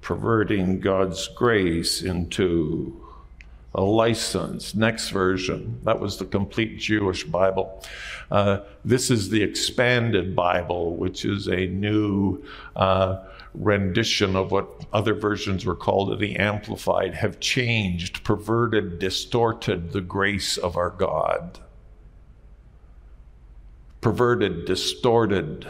Perverting 0.00 0.80
God's 0.80 1.28
grace 1.28 2.02
into 2.02 3.06
a 3.74 3.82
license. 3.82 4.74
Next 4.74 5.10
version. 5.10 5.78
That 5.84 6.00
was 6.00 6.16
the 6.16 6.24
complete 6.24 6.78
Jewish 6.78 7.22
Bible. 7.24 7.84
Uh, 8.30 8.60
this 8.84 9.10
is 9.10 9.28
the 9.28 9.42
expanded 9.42 10.34
Bible, 10.34 10.96
which 10.96 11.24
is 11.24 11.48
a 11.48 11.66
new. 11.66 12.42
Uh, 12.74 13.24
rendition 13.54 14.36
of 14.36 14.52
what 14.52 14.68
other 14.92 15.14
versions 15.14 15.66
were 15.66 15.74
called 15.74 16.18
the 16.18 16.36
Amplified 16.36 17.14
have 17.14 17.40
changed, 17.40 18.22
perverted, 18.24 18.98
distorted 18.98 19.92
the 19.92 20.00
grace 20.00 20.56
of 20.56 20.76
our 20.76 20.90
God. 20.90 21.58
Perverted, 24.00 24.64
distorted 24.64 25.66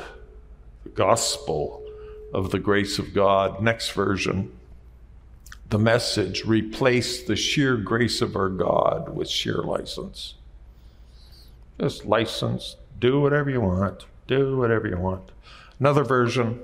the 0.85 0.91
gospel 0.91 1.85
of 2.33 2.51
the 2.51 2.59
grace 2.59 2.99
of 2.99 3.13
God. 3.15 3.63
Next 3.63 3.91
version. 3.91 4.53
The 5.69 5.79
message 5.79 6.45
replaced 6.45 7.27
the 7.27 7.37
sheer 7.37 7.77
grace 7.77 8.21
of 8.21 8.37
our 8.37 8.49
God 8.49 9.15
with 9.15 9.29
sheer 9.29 9.59
license. 9.59 10.35
Just 11.81 12.05
license, 12.05 12.77
do 12.99 13.21
whatever 13.21 13.51
you 13.51 13.61
want, 13.61 14.05
do 14.27 14.57
whatever 14.57 14.89
you 14.89 14.99
want. 14.99 15.31
Another 15.79 16.05
version, 16.05 16.61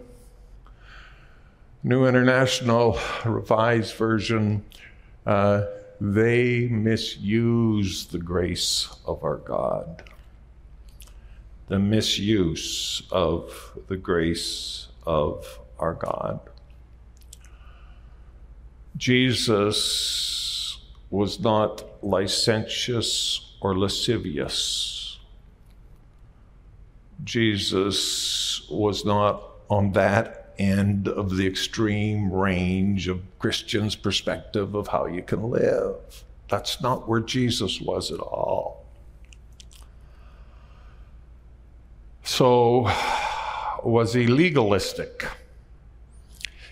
New 1.86 2.04
International 2.04 2.98
Revised 3.24 3.94
Version, 3.94 4.64
uh, 5.24 5.66
they 6.00 6.66
misuse 6.66 8.06
the 8.06 8.18
grace 8.18 8.88
of 9.06 9.22
our 9.22 9.36
God. 9.36 10.02
The 11.68 11.78
misuse 11.78 13.04
of 13.12 13.78
the 13.86 13.96
grace 13.96 14.88
of 15.06 15.60
our 15.78 15.94
God. 15.94 16.40
Jesus 18.96 20.80
was 21.08 21.38
not 21.38 21.84
licentious 22.02 23.54
or 23.60 23.78
lascivious. 23.78 25.20
Jesus 27.22 28.66
was 28.68 29.04
not 29.04 29.40
on 29.70 29.92
that 29.92 30.45
end 30.58 31.08
of 31.08 31.36
the 31.36 31.46
extreme 31.46 32.32
range 32.32 33.08
of 33.08 33.20
Christians' 33.38 33.96
perspective 33.96 34.74
of 34.74 34.88
how 34.88 35.06
you 35.06 35.22
can 35.22 35.50
live. 35.50 36.24
That's 36.48 36.80
not 36.80 37.08
where 37.08 37.20
Jesus 37.20 37.80
was 37.80 38.10
at 38.10 38.20
all. 38.20 38.84
So, 42.22 42.90
was 43.84 44.14
he 44.14 44.26
legalistic? 44.26 45.26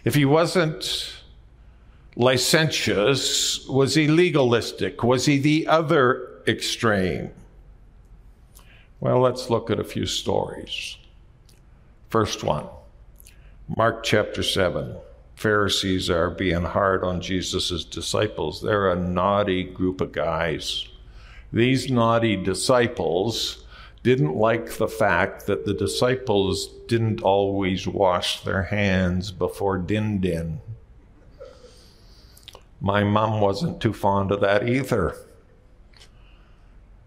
If 0.04 0.14
he 0.14 0.24
wasn't 0.24 1.14
licentious, 2.16 3.66
was 3.68 3.94
he 3.94 4.08
legalistic? 4.08 5.02
Was 5.02 5.26
he 5.26 5.38
the 5.38 5.66
other 5.66 6.42
extreme? 6.46 7.30
Well, 9.00 9.20
let's 9.20 9.50
look 9.50 9.70
at 9.70 9.80
a 9.80 9.84
few 9.84 10.06
stories. 10.06 10.96
First 12.08 12.44
one. 12.44 12.66
Mark 13.66 14.04
chapter 14.04 14.42
7. 14.42 14.94
Pharisees 15.36 16.10
are 16.10 16.28
being 16.28 16.64
hard 16.64 17.02
on 17.02 17.22
Jesus' 17.22 17.82
disciples. 17.82 18.60
They're 18.60 18.90
a 18.90 18.94
naughty 18.94 19.64
group 19.64 20.02
of 20.02 20.12
guys. 20.12 20.86
These 21.50 21.90
naughty 21.90 22.36
disciples 22.36 23.64
didn't 24.02 24.36
like 24.36 24.76
the 24.76 24.86
fact 24.86 25.46
that 25.46 25.64
the 25.64 25.72
disciples 25.72 26.68
didn't 26.88 27.22
always 27.22 27.86
wash 27.86 28.42
their 28.42 28.64
hands 28.64 29.30
before 29.30 29.78
din 29.78 30.20
din. 30.20 30.60
My 32.82 33.02
mom 33.02 33.40
wasn't 33.40 33.80
too 33.80 33.94
fond 33.94 34.30
of 34.30 34.42
that 34.42 34.68
either. 34.68 35.16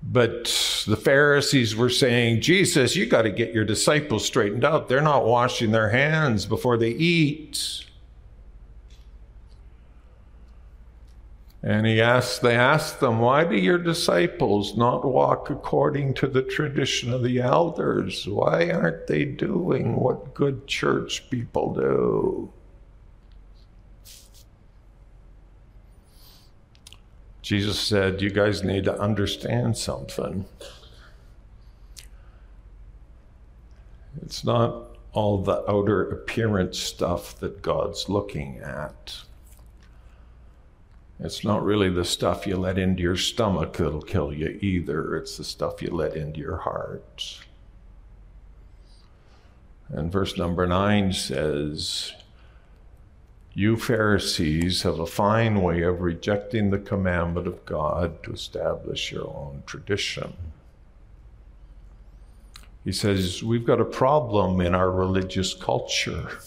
But 0.10 0.46
the 0.88 0.96
Pharisees 0.96 1.76
were 1.76 1.90
saying, 1.90 2.40
Jesus, 2.40 2.96
you 2.96 3.06
got 3.06 3.24
to 3.24 3.30
get 3.30 3.54
your 3.54 3.66
disciples 3.66 4.26
straightened 4.26 4.64
out. 4.64 4.88
They're 4.88 5.02
not 5.02 5.26
washing 5.26 5.72
their 5.72 5.90
hands 5.90 6.46
before 6.46 6.78
they 6.78 6.92
eat. 6.92 7.84
And 11.62 11.86
he 11.86 12.02
asked, 12.02 12.42
they 12.42 12.56
asked 12.56 13.02
them, 13.02 13.20
Why 13.20 13.44
do 13.44 13.58
your 13.58 13.80
disciples 13.80 14.78
not 14.78 15.04
walk 15.04 15.50
according 15.50 16.14
to 16.16 16.28
the 16.28 16.44
tradition 16.44 17.12
of 17.12 17.22
the 17.22 17.42
elders? 17.42 18.26
Why 18.26 18.70
aren't 18.70 19.08
they 19.08 19.26
doing 19.26 19.98
what 19.98 20.34
good 20.34 20.68
church 20.68 21.30
people 21.30 21.74
do? 21.74 22.54
Jesus 27.48 27.80
said, 27.80 28.22
You 28.22 28.30
guys 28.30 28.62
need 28.62 28.84
to 28.84 29.00
understand 29.00 29.78
something. 29.78 30.44
It's 34.22 34.44
not 34.44 34.98
all 35.14 35.38
the 35.38 35.64
outer 35.72 36.10
appearance 36.10 36.78
stuff 36.78 37.40
that 37.40 37.62
God's 37.62 38.10
looking 38.10 38.58
at. 38.58 39.22
It's 41.22 41.46
not 41.46 41.64
really 41.64 41.90
the 41.90 42.04
stuff 42.04 42.46
you 42.46 42.58
let 42.58 42.78
into 42.78 43.02
your 43.02 43.16
stomach 43.16 43.78
that'll 43.78 44.02
kill 44.02 44.34
you 44.34 44.60
either. 44.62 45.16
It's 45.16 45.38
the 45.38 45.46
stuff 45.46 45.82
you 45.82 45.92
let 45.92 46.18
into 46.18 46.42
your 46.42 46.58
heart. 46.58 47.40
And 49.88 50.12
verse 50.12 50.38
number 50.38 50.68
nine 50.68 51.14
says, 51.14 52.12
you 53.58 53.76
Pharisees 53.76 54.84
have 54.84 55.00
a 55.00 55.08
fine 55.08 55.64
way 55.64 55.82
of 55.82 56.00
rejecting 56.00 56.70
the 56.70 56.78
commandment 56.78 57.48
of 57.48 57.66
God 57.66 58.22
to 58.22 58.32
establish 58.32 59.12
your 59.12 59.26
own 59.26 59.64
tradition. 59.66 60.36
He 62.86 62.92
says, 62.92 63.42
We've 63.42 63.66
got 63.66 63.82
a 63.82 63.86
problem 63.86 64.62
in 64.62 64.76
our 64.76 64.92
religious 64.92 65.56
culture. 65.56 66.38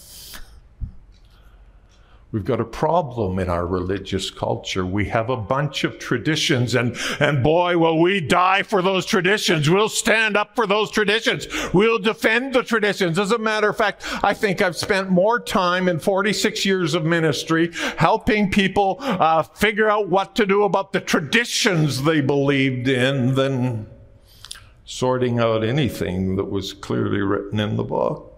We've 2.31 2.45
got 2.45 2.61
a 2.61 2.65
problem 2.65 3.39
in 3.39 3.49
our 3.49 3.67
religious 3.67 4.29
culture. 4.29 4.85
We 4.85 5.09
have 5.09 5.29
a 5.29 5.35
bunch 5.35 5.83
of 5.83 5.99
traditions, 5.99 6.75
and, 6.75 6.95
and 7.19 7.43
boy, 7.43 7.77
will 7.77 7.99
we 7.99 8.21
die 8.21 8.63
for 8.63 8.81
those 8.81 9.05
traditions. 9.05 9.69
We'll 9.69 9.89
stand 9.89 10.37
up 10.37 10.55
for 10.55 10.65
those 10.65 10.91
traditions. 10.91 11.47
We'll 11.73 11.99
defend 11.99 12.53
the 12.53 12.63
traditions. 12.63 13.19
As 13.19 13.31
a 13.31 13.37
matter 13.37 13.67
of 13.67 13.75
fact, 13.75 14.05
I 14.23 14.33
think 14.33 14.61
I've 14.61 14.77
spent 14.77 15.09
more 15.09 15.41
time 15.41 15.89
in 15.89 15.99
46 15.99 16.65
years 16.65 16.93
of 16.93 17.03
ministry 17.03 17.71
helping 17.97 18.49
people 18.49 18.95
uh, 19.01 19.43
figure 19.43 19.89
out 19.89 20.07
what 20.07 20.33
to 20.37 20.45
do 20.45 20.63
about 20.63 20.93
the 20.93 21.01
traditions 21.01 22.03
they 22.03 22.21
believed 22.21 22.87
in 22.87 23.35
than 23.35 23.87
sorting 24.85 25.37
out 25.37 25.65
anything 25.65 26.37
that 26.37 26.49
was 26.49 26.71
clearly 26.71 27.19
written 27.19 27.59
in 27.59 27.75
the 27.75 27.83
book. 27.83 28.30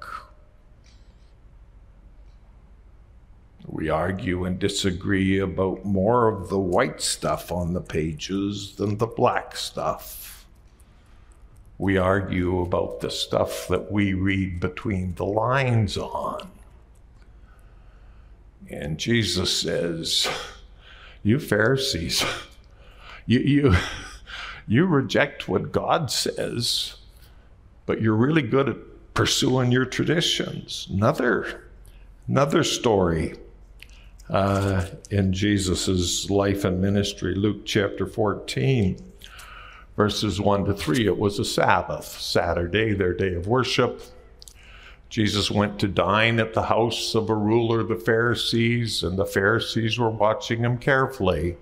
We 3.65 3.89
argue 3.89 4.43
and 4.43 4.60
disagree 4.60 5.39
about 5.39 5.86
more 5.86 6.28
of 6.28 6.49
the 6.49 6.60
white 6.60 7.02
stuff 7.02 7.52
on 7.52 7.73
the 7.73 7.82
pages 7.82 8.76
than 8.76 8.97
the 8.97 9.08
black 9.08 9.56
stuff. 9.56 10.45
We 11.78 11.97
argue 11.97 12.60
about 12.62 12.99
the 12.99 13.10
stuff 13.10 13.67
that 13.69 13.91
we 13.91 14.13
read 14.13 14.60
between 14.60 15.15
the 15.15 15.26
lines 15.26 15.97
on. 15.97 16.49
And 18.69 18.97
Jesus 18.97 19.62
says, 19.62 20.28
You 21.23 21.39
Pharisees, 21.39 22.23
you, 23.26 23.39
you, 23.39 23.76
you 24.67 24.86
reject 24.86 25.47
what 25.47 25.71
God 25.71 26.12
says, 26.12 26.95
but 27.86 28.02
you're 28.02 28.15
really 28.15 28.41
good 28.41 28.69
at 28.69 29.13
pursuing 29.13 29.71
your 29.71 29.86
traditions. 29.86 30.88
Another, 30.91 31.69
another 32.28 32.63
story 32.63 33.36
uh, 34.29 34.86
in 35.09 35.33
Jesus' 35.33 36.29
life 36.29 36.63
and 36.63 36.81
ministry. 36.81 37.36
Luke 37.36 37.65
chapter 37.65 38.05
14, 38.05 38.97
verses 39.95 40.39
1 40.39 40.65
to 40.65 40.73
3. 40.73 41.07
It 41.07 41.17
was 41.17 41.39
a 41.39 41.45
Sabbath, 41.45 42.05
Saturday, 42.05 42.93
their 42.93 43.13
day 43.13 43.33
of 43.36 43.47
worship. 43.47 44.01
Jesus 45.09 45.51
went 45.51 45.79
to 45.79 45.88
dine 45.88 46.39
at 46.39 46.53
the 46.53 46.63
house 46.63 47.13
of 47.13 47.29
a 47.29 47.36
ruler 47.36 47.81
of 47.81 47.89
the 47.89 47.95
Pharisees, 47.95 49.03
and 49.03 49.17
the 49.17 49.25
Pharisees 49.25 49.99
were 49.99 50.09
watching 50.09 50.59
him 50.59 50.77
carefully. 50.77 51.57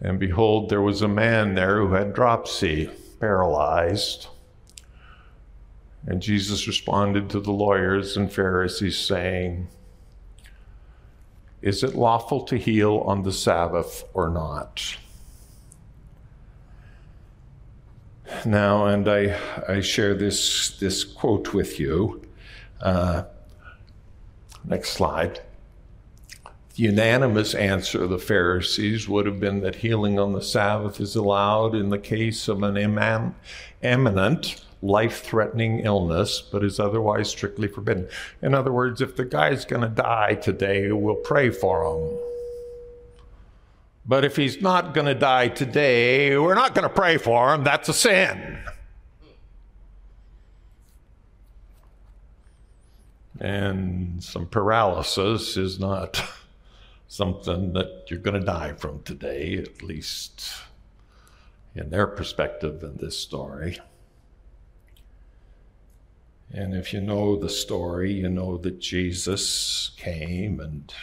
And 0.00 0.18
behold, 0.18 0.70
there 0.70 0.80
was 0.80 1.02
a 1.02 1.08
man 1.08 1.54
there 1.54 1.78
who 1.78 1.92
had 1.92 2.14
dropsy, 2.14 2.90
paralyzed. 3.20 4.28
And 6.06 6.22
Jesus 6.22 6.66
responded 6.66 7.28
to 7.30 7.40
the 7.40 7.52
lawyers 7.52 8.16
and 8.16 8.32
Pharisees, 8.32 8.98
saying, 8.98 9.68
Is 11.64 11.82
it 11.82 11.94
lawful 11.94 12.42
to 12.42 12.58
heal 12.58 12.98
on 13.06 13.22
the 13.22 13.32
Sabbath 13.32 14.04
or 14.12 14.28
not? 14.28 14.98
Now, 18.44 18.84
and 18.84 19.08
I, 19.08 19.40
I 19.66 19.80
share 19.80 20.12
this, 20.12 20.76
this 20.76 21.04
quote 21.04 21.54
with 21.54 21.80
you. 21.80 22.20
Uh, 22.82 23.22
next 24.62 24.90
slide. 24.90 25.40
The 26.74 26.82
unanimous 26.82 27.54
answer 27.54 28.02
of 28.02 28.10
the 28.10 28.18
Pharisees 28.18 29.08
would 29.08 29.24
have 29.24 29.40
been 29.40 29.62
that 29.62 29.76
healing 29.76 30.18
on 30.18 30.34
the 30.34 30.42
Sabbath 30.42 31.00
is 31.00 31.16
allowed 31.16 31.74
in 31.74 31.88
the 31.88 31.98
case 31.98 32.46
of 32.46 32.62
an 32.62 32.76
imminent 32.76 34.63
life 34.84 35.22
threatening 35.22 35.80
illness, 35.80 36.42
but 36.42 36.62
is 36.62 36.78
otherwise 36.78 37.30
strictly 37.30 37.66
forbidden. 37.66 38.06
In 38.42 38.54
other 38.54 38.70
words, 38.70 39.00
if 39.00 39.16
the 39.16 39.24
guy's 39.24 39.64
going 39.64 39.80
to 39.80 39.88
die 39.88 40.34
today, 40.34 40.92
we'll 40.92 41.14
pray 41.14 41.48
for 41.48 41.84
him. 41.84 42.18
But 44.06 44.26
if 44.26 44.36
he's 44.36 44.60
not 44.60 44.92
going 44.92 45.06
to 45.06 45.14
die 45.14 45.48
today, 45.48 46.36
we're 46.36 46.54
not 46.54 46.74
going 46.74 46.86
to 46.86 46.94
pray 46.94 47.16
for 47.16 47.54
him. 47.54 47.64
That's 47.64 47.88
a 47.88 47.94
sin. 47.94 48.58
And 53.40 54.22
some 54.22 54.46
paralysis 54.46 55.56
is 55.56 55.80
not 55.80 56.22
something 57.08 57.72
that 57.72 58.04
you're 58.08 58.20
going 58.20 58.38
to 58.38 58.46
die 58.46 58.74
from 58.74 59.02
today, 59.02 59.56
at 59.56 59.82
least 59.82 60.52
in 61.74 61.88
their 61.88 62.06
perspective 62.06 62.82
in 62.82 62.98
this 62.98 63.18
story. 63.18 63.78
And 66.56 66.72
if 66.72 66.92
you 66.92 67.00
know 67.00 67.34
the 67.34 67.48
story, 67.48 68.12
you 68.12 68.28
know 68.28 68.56
that 68.58 68.78
Jesus 68.78 69.90
came 69.96 70.60
and 70.60 70.94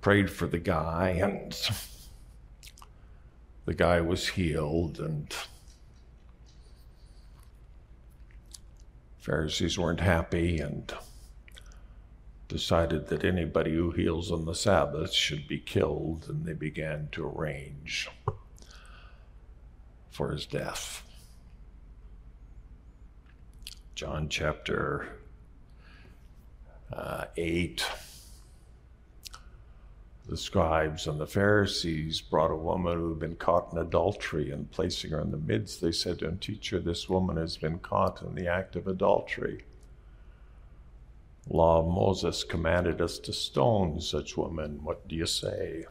prayed 0.00 0.30
for 0.30 0.46
the 0.46 0.58
guy, 0.58 1.10
and 1.10 1.54
the 3.66 3.74
guy 3.74 4.00
was 4.00 4.28
healed, 4.28 4.98
and 4.98 5.30
Pharisees 9.18 9.78
weren't 9.78 10.00
happy 10.00 10.58
and 10.58 10.90
decided 12.48 13.08
that 13.08 13.26
anybody 13.26 13.74
who 13.74 13.90
heals 13.90 14.32
on 14.32 14.46
the 14.46 14.54
Sabbath 14.54 15.12
should 15.12 15.46
be 15.46 15.58
killed, 15.58 16.28
and 16.30 16.46
they 16.46 16.54
began 16.54 17.10
to 17.12 17.26
arrange 17.26 18.08
for 20.10 20.30
his 20.32 20.46
death. 20.46 21.02
John 24.02 24.28
chapter 24.28 25.06
uh, 26.92 27.26
8. 27.36 27.86
The 30.28 30.36
scribes 30.36 31.06
and 31.06 31.20
the 31.20 31.26
Pharisees 31.28 32.20
brought 32.20 32.50
a 32.50 32.56
woman 32.56 32.98
who 32.98 33.10
had 33.10 33.20
been 33.20 33.36
caught 33.36 33.70
in 33.70 33.78
adultery, 33.78 34.50
and 34.50 34.68
placing 34.72 35.12
her 35.12 35.20
in 35.20 35.30
the 35.30 35.36
midst, 35.36 35.80
they 35.80 35.92
said 35.92 36.18
to 36.18 36.26
him, 36.26 36.38
Teacher, 36.38 36.80
this 36.80 37.08
woman 37.08 37.36
has 37.36 37.56
been 37.56 37.78
caught 37.78 38.20
in 38.22 38.34
the 38.34 38.48
act 38.48 38.74
of 38.74 38.88
adultery. 38.88 39.62
Law 41.48 41.78
of 41.78 41.86
Moses 41.86 42.42
commanded 42.42 43.00
us 43.00 43.20
to 43.20 43.32
stone 43.32 44.00
such 44.00 44.36
women. 44.36 44.80
What 44.82 45.06
do 45.06 45.14
you 45.14 45.26
say? 45.26 45.84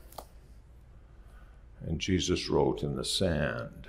And 1.80 1.98
Jesus 1.98 2.50
wrote 2.50 2.84
in 2.84 2.98
the 2.98 3.06
sand. 3.06 3.88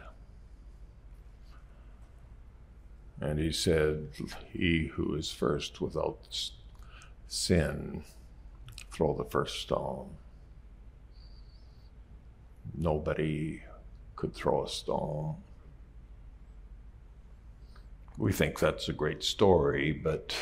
And 3.23 3.39
he 3.39 3.53
said, 3.53 4.09
He 4.53 4.91
who 4.95 5.15
is 5.15 5.31
first 5.31 5.81
without 5.81 6.27
sin, 7.29 8.03
throw 8.91 9.15
the 9.15 9.31
first 9.31 9.61
stone. 9.63 10.17
Nobody 12.77 13.63
could 14.17 14.35
throw 14.35 14.65
a 14.65 14.69
stone. 14.69 15.37
We 18.19 18.33
think 18.33 18.59
that's 18.59 18.89
a 18.89 18.93
great 18.93 19.23
story, 19.23 19.93
but 19.93 20.35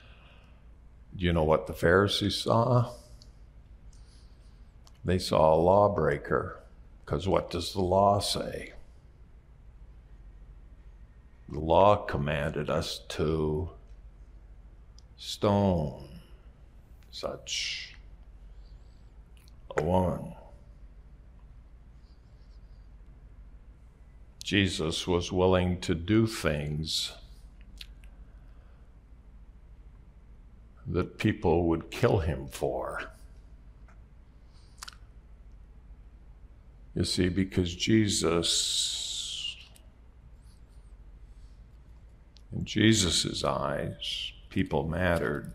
do 1.16 1.26
you 1.26 1.32
know 1.34 1.44
what 1.44 1.66
the 1.66 1.74
Pharisees 1.74 2.36
saw? 2.36 2.90
They 5.04 5.18
saw 5.18 5.54
a 5.54 5.60
lawbreaker, 5.60 6.58
because 7.04 7.28
what 7.28 7.50
does 7.50 7.74
the 7.74 7.82
law 7.82 8.18
say? 8.18 8.72
The 11.52 11.60
law 11.60 11.96
commanded 11.96 12.70
us 12.70 13.02
to 13.08 13.68
stone 15.18 16.08
such 17.10 17.94
a 19.76 19.82
woman. 19.82 20.32
Jesus 24.42 25.06
was 25.06 25.30
willing 25.30 25.78
to 25.80 25.94
do 25.94 26.26
things 26.26 27.12
that 30.86 31.18
people 31.18 31.64
would 31.68 31.90
kill 31.90 32.20
him 32.20 32.46
for. 32.48 33.10
You 36.94 37.04
see, 37.04 37.28
because 37.28 37.74
Jesus 37.74 39.01
In 42.54 42.64
Jesus' 42.64 43.44
eyes, 43.44 44.32
people 44.50 44.86
mattered 44.86 45.54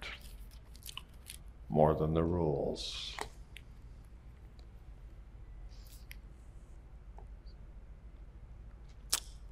more 1.69 1.93
than 1.93 2.13
the 2.13 2.23
rules. 2.23 3.15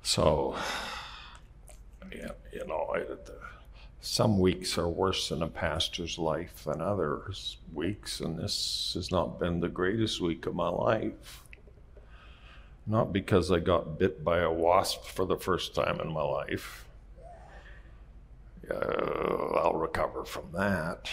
So, 0.01 0.55
you 2.11 2.65
know, 2.67 2.95
some 4.01 4.39
weeks 4.39 4.77
are 4.77 4.87
worse 4.87 5.31
in 5.31 5.41
a 5.41 5.47
pastor's 5.47 6.17
life 6.17 6.63
than 6.63 6.81
others 6.81 7.57
weeks, 7.73 8.21
and 8.21 8.39
this 8.39 8.91
has 8.95 9.11
not 9.11 9.39
been 9.39 9.59
the 9.59 9.67
greatest 9.67 10.21
week 10.21 10.45
of 10.45 10.55
my 10.55 10.69
life. 10.69 11.43
Not 12.87 13.11
because 13.11 13.51
I 13.51 13.59
got 13.59 13.99
bit 13.99 14.23
by 14.23 14.39
a 14.39 14.51
wasp 14.51 15.05
for 15.05 15.25
the 15.25 15.37
first 15.37 15.75
time 15.75 15.99
in 15.99 16.11
my 16.13 16.21
life 16.21 16.84
uh, 18.69 19.59
I'll 19.59 19.75
recover 19.75 20.25
from 20.25 20.51
that. 20.53 21.09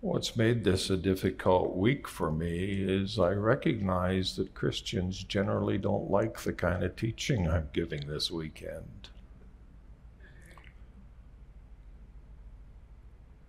What's 0.00 0.34
made 0.34 0.64
this 0.64 0.88
a 0.88 0.96
difficult 0.96 1.76
week 1.76 2.08
for 2.08 2.32
me 2.32 2.82
is 2.82 3.18
I 3.18 3.32
recognize 3.32 4.36
that 4.36 4.54
Christians 4.54 5.22
generally 5.24 5.76
don't 5.76 6.10
like 6.10 6.40
the 6.40 6.54
kind 6.54 6.82
of 6.82 6.96
teaching 6.96 7.46
I'm 7.46 7.68
giving 7.74 8.06
this 8.06 8.30
weekend. 8.30 9.10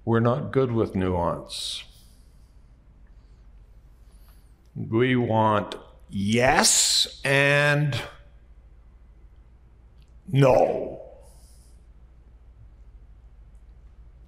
We're 0.04 0.20
not 0.20 0.52
good 0.52 0.74
with 0.74 0.94
nuance. 0.94 1.84
We 4.76 5.16
want 5.16 5.76
yes 6.10 7.22
and 7.24 8.02
no. 10.28 11.01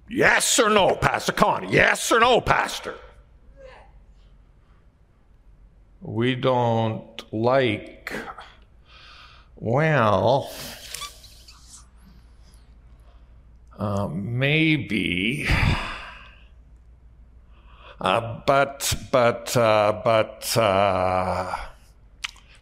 Yes 0.08 0.58
or 0.58 0.68
no, 0.68 0.94
Pastor 0.96 1.32
Connie? 1.32 1.72
Yes 1.72 2.12
or 2.12 2.20
no, 2.20 2.40
Pastor? 2.40 2.94
We 6.00 6.34
don't 6.34 7.22
like, 7.32 8.12
well, 9.56 10.52
uh, 13.78 14.08
maybe, 14.12 15.48
uh, 18.00 18.40
but, 18.46 18.94
but, 19.10 19.56
uh, 19.56 20.02
but, 20.04 20.56
uh, 20.58 21.56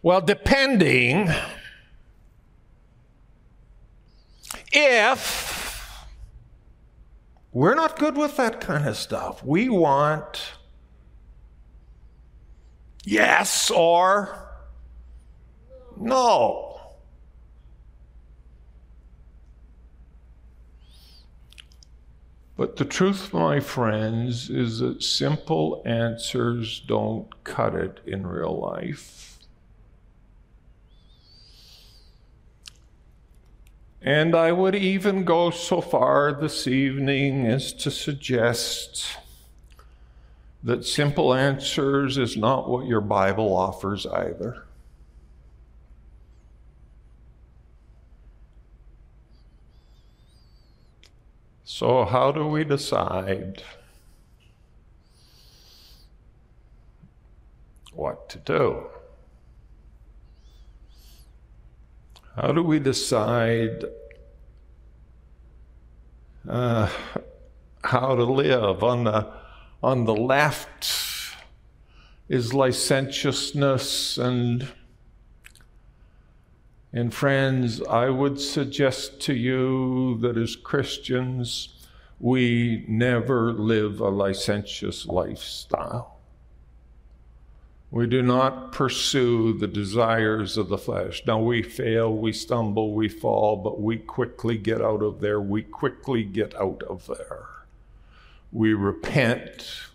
well, 0.01 0.21
depending 0.21 1.29
if 4.71 5.52
We're 7.53 7.75
not 7.75 7.99
good 7.99 8.17
with 8.17 8.35
that 8.37 8.59
kind 8.59 8.87
of 8.87 8.97
stuff. 8.97 9.43
We 9.43 9.69
want 9.69 10.53
yes 13.03 13.69
or 13.69 14.49
no. 15.95 16.73
But 22.55 22.77
the 22.77 22.85
truth, 22.85 23.33
my 23.33 23.59
friends, 23.59 24.49
is 24.49 24.79
that 24.79 25.03
simple 25.03 25.83
answers 25.85 26.79
don't 26.79 27.43
cut 27.43 27.75
it 27.75 27.99
in 28.05 28.25
real 28.25 28.59
life. 28.59 29.32
And 34.05 34.35
I 34.35 34.51
would 34.51 34.75
even 34.75 35.23
go 35.23 35.49
so 35.49 35.79
far 35.79 36.33
this 36.33 36.67
evening 36.67 37.47
as 37.47 37.71
to 37.73 37.89
suggest 37.89 39.17
that 40.61 40.83
simple 40.83 41.33
answers 41.33 42.17
is 42.17 42.35
not 42.35 42.69
what 42.69 42.85
your 42.85 42.99
Bible 42.99 43.55
offers 43.55 44.05
either. 44.05 44.65
So, 51.63 52.03
how 52.03 52.33
do 52.33 52.45
we 52.45 52.65
decide 52.65 53.63
what 57.93 58.27
to 58.29 58.37
do? 58.37 58.92
How 62.35 62.51
do 62.51 62.63
we 62.63 62.79
decide 62.79 63.85
uh, 66.49 66.89
how 67.83 68.15
to 68.15 68.23
live? 68.23 68.83
On 68.83 69.03
the, 69.03 69.31
on 69.83 70.05
the 70.05 70.15
left 70.15 70.89
is 72.27 72.53
licentiousness 72.53 74.17
and 74.17 74.67
and 76.95 77.11
friends, 77.11 77.81
I 77.81 78.09
would 78.11 78.39
suggest 78.39 79.19
to 79.21 79.33
you 79.33 80.19
that 80.19 80.37
as 80.37 80.55
Christians, 80.55 81.69
we 82.19 82.85
never 82.87 83.51
live 83.51 83.99
a 83.99 84.09
licentious 84.09 85.07
lifestyle. 85.07 86.12
We 87.93 88.07
do 88.07 88.23
not 88.23 88.71
pursue 88.71 89.53
the 89.53 89.67
desires 89.67 90.57
of 90.57 90.67
the 90.67 90.79
flesh. 90.79 91.21
Now, 91.27 91.37
we 91.37 91.61
fail, 91.61 92.11
we 92.11 92.33
stumble, 92.33 92.95
we 92.95 93.07
fall, 93.07 93.55
but 93.57 93.79
we 93.79 93.97
quickly 93.97 94.57
get 94.57 94.81
out 94.81 95.03
of 95.03 95.19
there. 95.19 95.39
We 95.39 95.61
quickly 95.61 96.23
get 96.23 96.55
out 96.55 96.81
of 96.89 97.05
there. 97.05 97.45
We 98.51 98.73
repent 98.73 99.91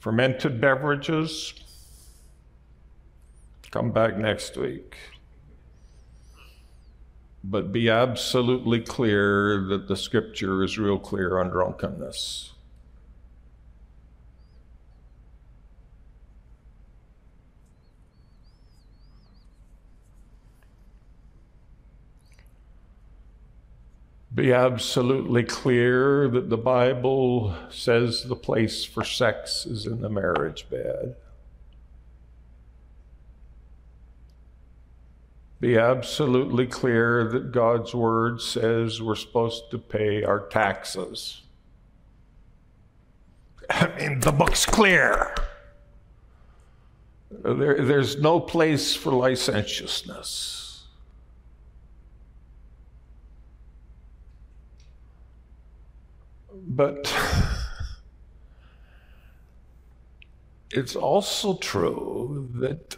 Fermented 0.00 0.60
beverages, 0.60 1.54
come 3.70 3.90
back 3.90 4.16
next 4.16 4.56
week. 4.56 4.96
But 7.42 7.72
be 7.72 7.88
absolutely 7.88 8.80
clear 8.80 9.64
that 9.68 9.88
the 9.88 9.96
scripture 9.96 10.62
is 10.62 10.78
real 10.78 10.98
clear 10.98 11.38
on 11.38 11.48
drunkenness. 11.48 12.52
be 24.40 24.52
absolutely 24.54 25.42
clear 25.42 26.26
that 26.28 26.48
the 26.48 26.56
Bible 26.56 27.54
says 27.68 28.24
the 28.24 28.36
place 28.36 28.84
for 28.84 29.04
sex 29.04 29.66
is 29.66 29.84
in 29.86 30.00
the 30.00 30.08
marriage 30.08 30.66
bed. 30.70 31.16
Be 35.60 35.76
absolutely 35.76 36.66
clear 36.66 37.24
that 37.24 37.52
God's 37.52 37.94
word 37.94 38.40
says 38.40 39.02
we're 39.02 39.14
supposed 39.14 39.70
to 39.70 39.78
pay 39.78 40.24
our 40.24 40.48
taxes. 40.48 41.42
I 43.70 43.88
mean, 43.98 44.20
the 44.20 44.32
book's 44.32 44.64
clear. 44.64 45.34
There, 47.30 47.84
there's 47.84 48.18
no 48.18 48.40
place 48.40 48.94
for 48.94 49.12
licentiousness. 49.12 50.86
But 56.52 57.12
it's 60.70 60.96
also 60.96 61.58
true 61.58 62.48
that 62.54 62.96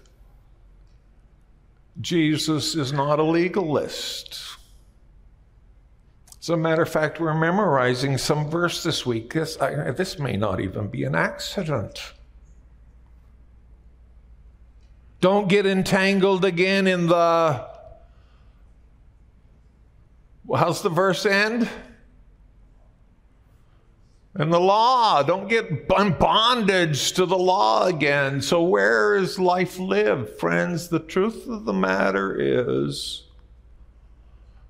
Jesus 2.01 2.75
is 2.75 2.93
not 2.93 3.19
a 3.19 3.23
legalist. 3.23 4.41
As 6.41 6.49
a 6.49 6.57
matter 6.57 6.83
of 6.83 6.89
fact, 6.89 7.21
we're 7.21 7.35
memorizing 7.35 8.19
some 8.19 8.51
verse 8.51 8.83
this 8.83 9.07
week. 9.07 9.33
This, 9.33 9.61
I, 9.61 9.93
this 9.93 10.19
may 10.19 10.37
not 10.37 10.61
even 10.61 10.89
be 10.89 11.05
an 11.05 11.15
accident. 11.15 12.15
Don't 15.21 15.49
get 15.49 15.67
entangled 15.67 16.45
again 16.45 16.89
in 16.89 17.07
the. 17.07 17.65
How's 20.53 20.83
the 20.83 20.89
verse 20.89 21.25
end? 21.25 21.69
And 24.35 24.51
the 24.51 24.61
law, 24.61 25.23
don't 25.23 25.49
get 25.49 25.87
bondage 25.87 27.13
to 27.13 27.27
the 27.27 27.37
law 27.37 27.87
again. 27.87 28.41
So, 28.41 28.63
where 28.63 29.15
is 29.15 29.39
life 29.39 29.79
lived, 29.79 30.39
friends? 30.41 30.89
The 30.89 31.01
truth 31.01 31.47
of 31.47 31.67
the 31.67 31.75
matter 31.75 32.35
is 32.41 33.25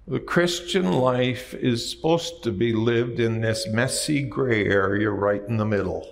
the 0.08 0.18
Christian 0.18 0.90
life 0.90 1.54
is 1.54 1.88
supposed 1.88 2.42
to 2.42 2.50
be 2.50 2.72
lived 2.72 3.20
in 3.20 3.40
this 3.40 3.68
messy 3.68 4.24
gray 4.24 4.66
area 4.66 5.10
right 5.10 5.42
in 5.48 5.58
the 5.58 5.64
middle. 5.64 6.08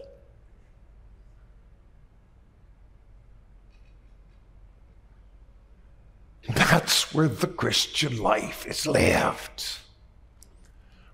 That's 6.49 7.13
where 7.13 7.29
the 7.29 7.49
Christian 7.49 8.17
life 8.19 8.65
is 8.65 8.87
lived. 8.87 9.65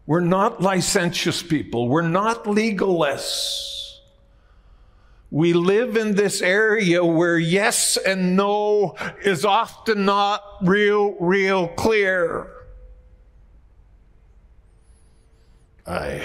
We're 0.06 0.20
not 0.20 0.60
licentious 0.60 1.42
people. 1.42 1.88
We're 1.88 2.02
not 2.02 2.44
legalists. 2.44 3.74
We 5.30 5.52
live 5.52 5.96
in 5.96 6.14
this 6.14 6.40
area 6.40 7.04
where 7.04 7.38
yes 7.38 7.96
and 7.96 8.36
no 8.36 8.94
is 9.24 9.44
often 9.44 10.04
not 10.04 10.42
real, 10.62 11.16
real 11.18 11.66
clear. 11.68 12.52
I 15.84 16.22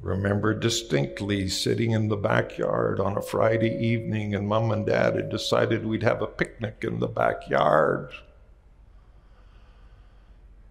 remember 0.00 0.52
distinctly 0.52 1.48
sitting 1.48 1.92
in 1.92 2.08
the 2.08 2.16
backyard 2.16 3.00
on 3.00 3.16
a 3.16 3.22
Friday 3.22 3.74
evening, 3.86 4.34
and 4.34 4.46
mom 4.46 4.70
and 4.70 4.84
dad 4.84 5.16
had 5.16 5.30
decided 5.30 5.86
we'd 5.86 6.02
have 6.02 6.20
a 6.20 6.26
picnic 6.26 6.76
in 6.82 7.00
the 7.00 7.08
backyard. 7.08 8.12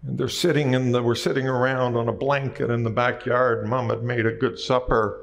And 0.06 0.18
they're 0.18 0.28
sitting 0.28 0.74
in 0.74 0.92
the, 0.92 1.02
we're 1.02 1.14
sitting 1.14 1.48
around 1.48 1.96
on 1.96 2.08
a 2.08 2.12
blanket 2.12 2.70
in 2.70 2.82
the 2.82 2.90
backyard. 2.90 3.66
Mom 3.66 3.88
had 3.88 4.02
made 4.02 4.26
a 4.26 4.32
good 4.32 4.58
supper. 4.58 5.20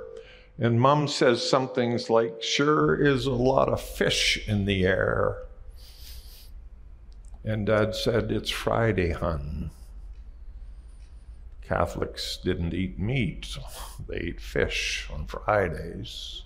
And 0.58 0.80
mom 0.80 1.08
says 1.08 1.48
some 1.48 1.70
things 1.70 2.10
like, 2.10 2.42
sure 2.42 2.96
is 2.96 3.26
a 3.26 3.32
lot 3.32 3.70
of 3.70 3.82
fish 3.82 4.48
in 4.48 4.66
the 4.66 4.86
air. 4.86 5.38
And 7.44 7.66
dad 7.66 7.96
said, 7.96 8.32
it's 8.32 8.52
Friday, 8.52 9.12
hun. 9.12 9.72
Catholics 11.62 12.38
didn't 12.44 12.74
eat 12.74 13.00
meat, 13.00 13.58
they 14.08 14.18
ate 14.18 14.42
fish 14.42 15.08
on 15.12 15.26
Fridays. 15.26 16.44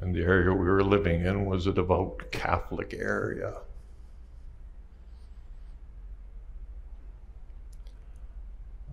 And 0.00 0.14
the 0.14 0.22
area 0.22 0.52
we 0.52 0.66
were 0.66 0.82
living 0.82 1.24
in 1.24 1.46
was 1.46 1.66
a 1.66 1.72
devout 1.72 2.30
Catholic 2.32 2.92
area. 2.92 3.54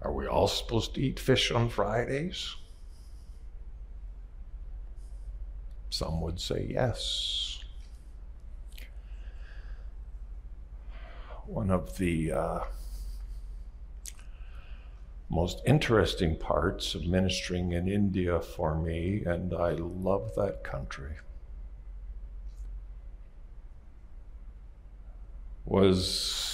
Are 0.04 0.14
we 0.14 0.23
all 0.34 0.48
supposed 0.48 0.96
to 0.96 1.02
eat 1.02 1.20
fish 1.20 1.52
on 1.52 1.70
Fridays? 1.70 2.56
Some 5.90 6.22
would 6.22 6.40
say 6.40 6.68
yes. 6.70 7.60
One 11.46 11.70
of 11.70 11.98
the 11.98 12.32
uh, 12.32 12.60
most 15.30 15.62
interesting 15.66 16.36
parts 16.36 16.96
of 16.96 17.06
ministering 17.06 17.74
in 17.74 17.88
India 17.88 18.40
for 18.42 18.76
me, 18.76 19.24
and 19.26 19.54
I 19.54 19.72
love 19.72 20.34
that 20.36 20.64
country, 20.64 21.18
was 25.66 26.53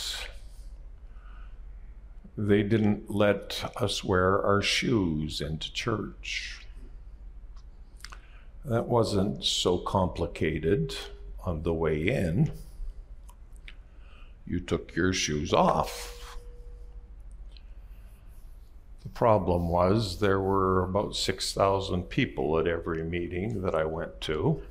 they 2.47 2.63
didn't 2.63 3.11
let 3.11 3.69
us 3.75 4.01
wear 4.01 4.41
our 4.41 4.61
shoes 4.61 5.41
into 5.41 5.73
church. 5.73 6.65
That 8.63 8.87
wasn't 8.87 9.43
so 9.43 9.77
complicated 9.77 10.95
on 11.43 11.63
the 11.63 11.73
way 11.73 12.07
in. 12.07 12.51
You 14.47 14.61
took 14.61 14.95
your 14.95 15.11
shoes 15.11 15.51
off. 15.51 16.37
The 19.03 19.09
problem 19.09 19.67
was 19.67 20.19
there 20.19 20.39
were 20.39 20.83
about 20.83 21.17
6,000 21.17 22.03
people 22.03 22.57
at 22.57 22.67
every 22.67 23.03
meeting 23.03 23.63
that 23.63 23.75
I 23.75 23.83
went 23.83 24.21
to. 24.21 24.61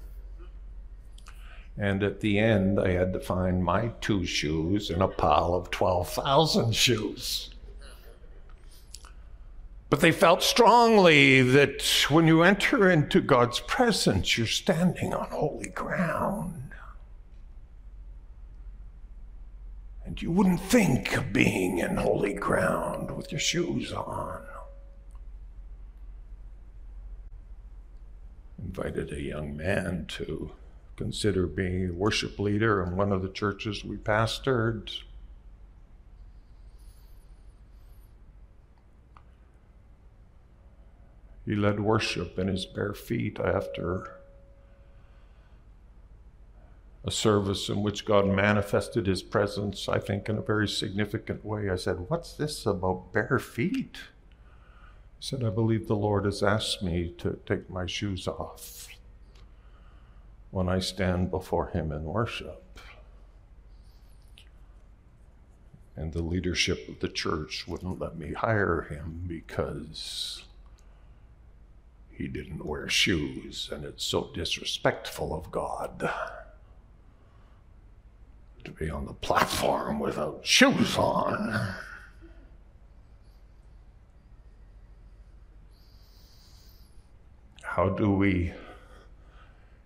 And 1.76 2.02
at 2.02 2.20
the 2.20 2.38
end, 2.38 2.80
I 2.80 2.92
had 2.92 3.12
to 3.12 3.20
find 3.20 3.62
my 3.62 3.88
two 4.00 4.24
shoes 4.24 4.88
in 4.88 5.02
a 5.02 5.08
pile 5.08 5.54
of 5.54 5.70
12,000 5.70 6.74
shoes. 6.74 7.50
But 9.90 10.00
they 10.00 10.12
felt 10.12 10.42
strongly 10.42 11.40
that 11.40 11.82
when 12.10 12.26
you 12.26 12.42
enter 12.42 12.90
into 12.90 13.22
God's 13.22 13.60
presence, 13.60 14.36
you're 14.36 14.46
standing 14.46 15.14
on 15.14 15.30
holy 15.30 15.70
ground. 15.70 16.72
And 20.04 20.20
you 20.20 20.30
wouldn't 20.30 20.60
think 20.60 21.16
of 21.16 21.32
being 21.32 21.78
in 21.78 21.96
holy 21.96 22.34
ground 22.34 23.16
with 23.16 23.32
your 23.32 23.40
shoes 23.40 23.92
on. 23.92 24.42
Invited 28.58 29.12
a 29.12 29.22
young 29.22 29.56
man 29.56 30.04
to 30.08 30.50
consider 30.96 31.46
being 31.46 31.88
a 31.88 31.92
worship 31.92 32.38
leader 32.38 32.82
in 32.82 32.96
one 32.96 33.12
of 33.12 33.22
the 33.22 33.28
churches 33.28 33.84
we 33.84 33.96
pastored. 33.96 34.90
He 41.48 41.56
led 41.56 41.80
worship 41.80 42.38
in 42.38 42.46
his 42.46 42.66
bare 42.66 42.92
feet 42.92 43.40
after 43.40 44.18
a 47.02 47.10
service 47.10 47.70
in 47.70 47.82
which 47.82 48.04
God 48.04 48.26
manifested 48.26 49.06
his 49.06 49.22
presence, 49.22 49.88
I 49.88 49.98
think, 49.98 50.28
in 50.28 50.36
a 50.36 50.42
very 50.42 50.68
significant 50.68 51.46
way. 51.46 51.70
I 51.70 51.76
said, 51.76 52.10
What's 52.10 52.34
this 52.34 52.66
about 52.66 53.14
bare 53.14 53.38
feet? 53.38 53.96
He 55.18 55.20
said, 55.20 55.42
I 55.42 55.48
believe 55.48 55.88
the 55.88 55.96
Lord 55.96 56.26
has 56.26 56.42
asked 56.42 56.82
me 56.82 57.14
to 57.16 57.38
take 57.46 57.70
my 57.70 57.86
shoes 57.86 58.28
off 58.28 58.88
when 60.50 60.68
I 60.68 60.80
stand 60.80 61.30
before 61.30 61.68
him 61.68 61.92
in 61.92 62.04
worship. 62.04 62.78
And 65.96 66.12
the 66.12 66.20
leadership 66.20 66.86
of 66.90 67.00
the 67.00 67.08
church 67.08 67.66
wouldn't 67.66 67.98
let 67.98 68.18
me 68.18 68.34
hire 68.34 68.82
him 68.82 69.24
because 69.26 70.44
he 72.18 72.26
didn't 72.26 72.66
wear 72.66 72.88
shoes, 72.88 73.70
and 73.72 73.84
it's 73.84 74.04
so 74.04 74.28
disrespectful 74.34 75.32
of 75.32 75.52
God 75.52 76.10
to 78.64 78.70
be 78.72 78.90
on 78.90 79.06
the 79.06 79.12
platform 79.12 80.00
without 80.00 80.40
shoes 80.42 80.98
on. 80.98 81.76
How 87.62 87.88
do 87.88 88.10
we 88.10 88.52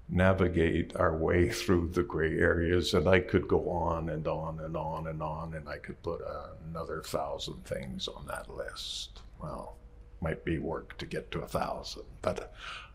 navigate 0.08 0.96
our 0.96 1.14
way 1.14 1.50
through 1.50 1.88
the 1.88 2.02
gray 2.02 2.38
areas? 2.38 2.94
And 2.94 3.06
I 3.06 3.20
could 3.20 3.46
go 3.46 3.68
on 3.68 4.08
and 4.08 4.26
on 4.26 4.58
and 4.60 4.74
on 4.74 5.06
and 5.06 5.22
on, 5.22 5.52
and 5.52 5.68
I 5.68 5.76
could 5.76 6.02
put 6.02 6.22
another 6.66 7.02
thousand 7.04 7.66
things 7.66 8.08
on 8.08 8.24
that 8.28 8.48
list. 8.48 9.20
Well, 9.38 9.76
might 10.22 10.44
be 10.44 10.58
work 10.58 10.96
to 10.98 11.06
get 11.06 11.30
to 11.32 11.40
a 11.40 11.46
thousand, 11.46 12.04
but 12.22 12.52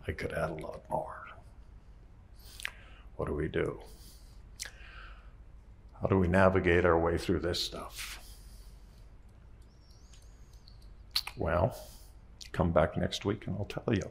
I 0.07 0.13
could 0.13 0.31
add 0.31 0.49
a 0.49 0.53
lot 0.53 0.81
more. 0.89 1.27
What 3.17 3.27
do 3.27 3.33
we 3.33 3.47
do? 3.47 3.79
How 6.01 6.07
do 6.07 6.17
we 6.17 6.27
navigate 6.27 6.85
our 6.85 6.97
way 6.97 7.17
through 7.17 7.39
this 7.39 7.61
stuff? 7.61 8.19
Well, 11.35 11.75
come 12.51 12.71
back 12.71 12.95
next 12.97 13.25
week 13.25 13.47
and 13.47 13.55
I'll 13.57 13.65
tell 13.65 13.93
you. 13.93 14.09